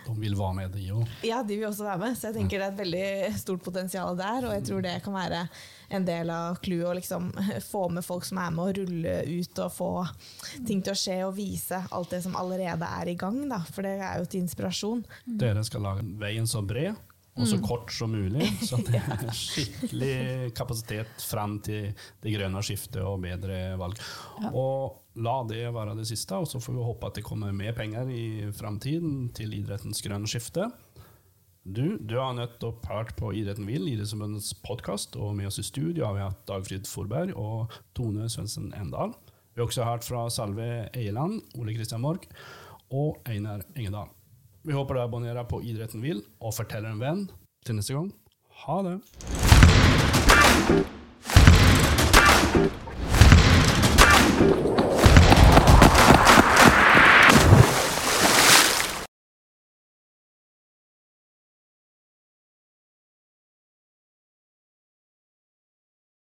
De 0.06 0.16
vil 0.18 0.38
være 0.38 0.58
med, 0.58 0.74
de 0.76 0.88
òg. 0.96 1.12
Ja, 1.28 1.42
de 1.46 1.58
vil 1.60 1.68
også 1.70 1.86
være 1.86 2.02
med. 2.02 2.18
Så 2.18 2.30
jeg 2.30 2.40
tenker 2.40 2.62
det 2.62 2.68
er 2.68 2.74
et 2.74 2.82
veldig 2.82 3.42
stort 3.42 3.64
potensial 3.66 4.18
der, 4.20 4.48
og 4.48 4.56
jeg 4.58 4.66
tror 4.70 4.86
det 4.86 4.96
kan 5.06 5.18
være 5.18 5.44
en 5.92 6.08
del 6.08 6.32
av 6.32 6.58
clouet 6.64 6.88
å 6.88 6.96
liksom 6.98 7.30
få 7.68 7.86
med 7.92 8.06
folk 8.06 8.26
som 8.28 8.40
er 8.42 8.56
med 8.56 8.64
å 8.64 8.76
rulle 8.80 9.16
ut 9.28 9.62
og 9.66 9.76
få 9.76 9.92
ting 10.68 10.82
til 10.82 10.96
å 10.96 11.00
skje 11.00 11.18
og 11.28 11.36
vise 11.38 11.84
alt 11.92 12.16
det 12.16 12.24
som 12.26 12.38
allerede 12.40 12.88
er 13.02 13.12
i 13.12 13.18
gang. 13.20 13.44
Da. 13.52 13.62
For 13.68 13.86
det 13.88 13.98
er 14.00 14.22
jo 14.22 14.30
til 14.32 14.46
inspirasjon. 14.46 15.06
Dere 15.26 15.66
skal 15.68 15.86
lage 15.88 16.06
veien 16.22 16.50
så 16.50 16.64
bred 16.66 16.96
og 17.32 17.48
så 17.48 17.58
mm. 17.58 17.64
kort 17.64 17.92
som 17.96 18.12
mulig, 18.12 18.48
så 18.68 18.78
det 18.84 19.00
er 19.14 19.30
skikkelig 19.36 20.52
kapasitet 20.56 21.24
fram 21.24 21.60
til 21.64 21.94
det 22.24 22.34
grønne 22.34 22.64
skiftet 22.66 23.00
og 23.06 23.22
bedre 23.24 23.62
valg. 23.80 24.02
Og 24.52 25.01
la 25.20 25.42
det 25.48 25.66
være 25.76 25.96
det 25.98 26.08
siste, 26.08 26.36
og 26.38 26.48
så 26.48 26.62
får 26.62 26.76
vi 26.76 26.86
håpe 26.86 27.08
at 27.10 27.18
det 27.20 27.26
kommer 27.28 27.52
mer 27.56 27.74
penger 27.76 28.10
i 28.14 28.52
framtiden 28.56 29.30
til 29.36 29.54
idrettens 29.58 30.02
grønne 30.06 30.30
skifte. 30.30 30.70
Du, 31.62 31.98
du 32.00 32.16
har 32.18 32.34
nettopp 32.34 32.88
hørt 32.90 33.12
på 33.20 33.34
Idretten 33.38 33.68
vil, 33.70 33.86
Idrettsforbundets 33.92 34.56
podkast, 34.66 35.16
og 35.20 35.36
med 35.38 35.52
oss 35.52 35.60
i 35.62 35.68
studio 35.68 36.08
har 36.08 36.16
vi 36.16 36.24
hatt 36.24 36.48
Dagfrid 36.50 36.90
Forberg 36.90 37.36
og 37.38 37.76
Tone 37.98 38.30
Svendsen 38.34 38.72
Endal. 38.74 39.14
Vi 39.54 39.62
har 39.62 39.68
også 39.68 39.86
hørt 39.86 40.08
fra 40.08 40.24
Salve 40.34 40.88
Eieland, 40.96 41.42
Ole 41.60 41.76
Kristian 41.76 42.02
Mork 42.02 42.26
og 42.90 43.22
Einar 43.30 43.62
Engedal. 43.76 44.10
Vi 44.66 44.74
håper 44.74 44.98
du 44.98 45.04
abonnerer 45.04 45.46
på 45.50 45.62
Idretten 45.62 46.02
vil 46.02 46.24
og 46.40 46.56
forteller 46.58 46.94
en 46.94 47.04
venn. 47.04 47.28
Til 47.66 47.78
neste 47.78 47.94
gang, 47.94 48.10
ha 48.64 48.82
det! 48.88 48.98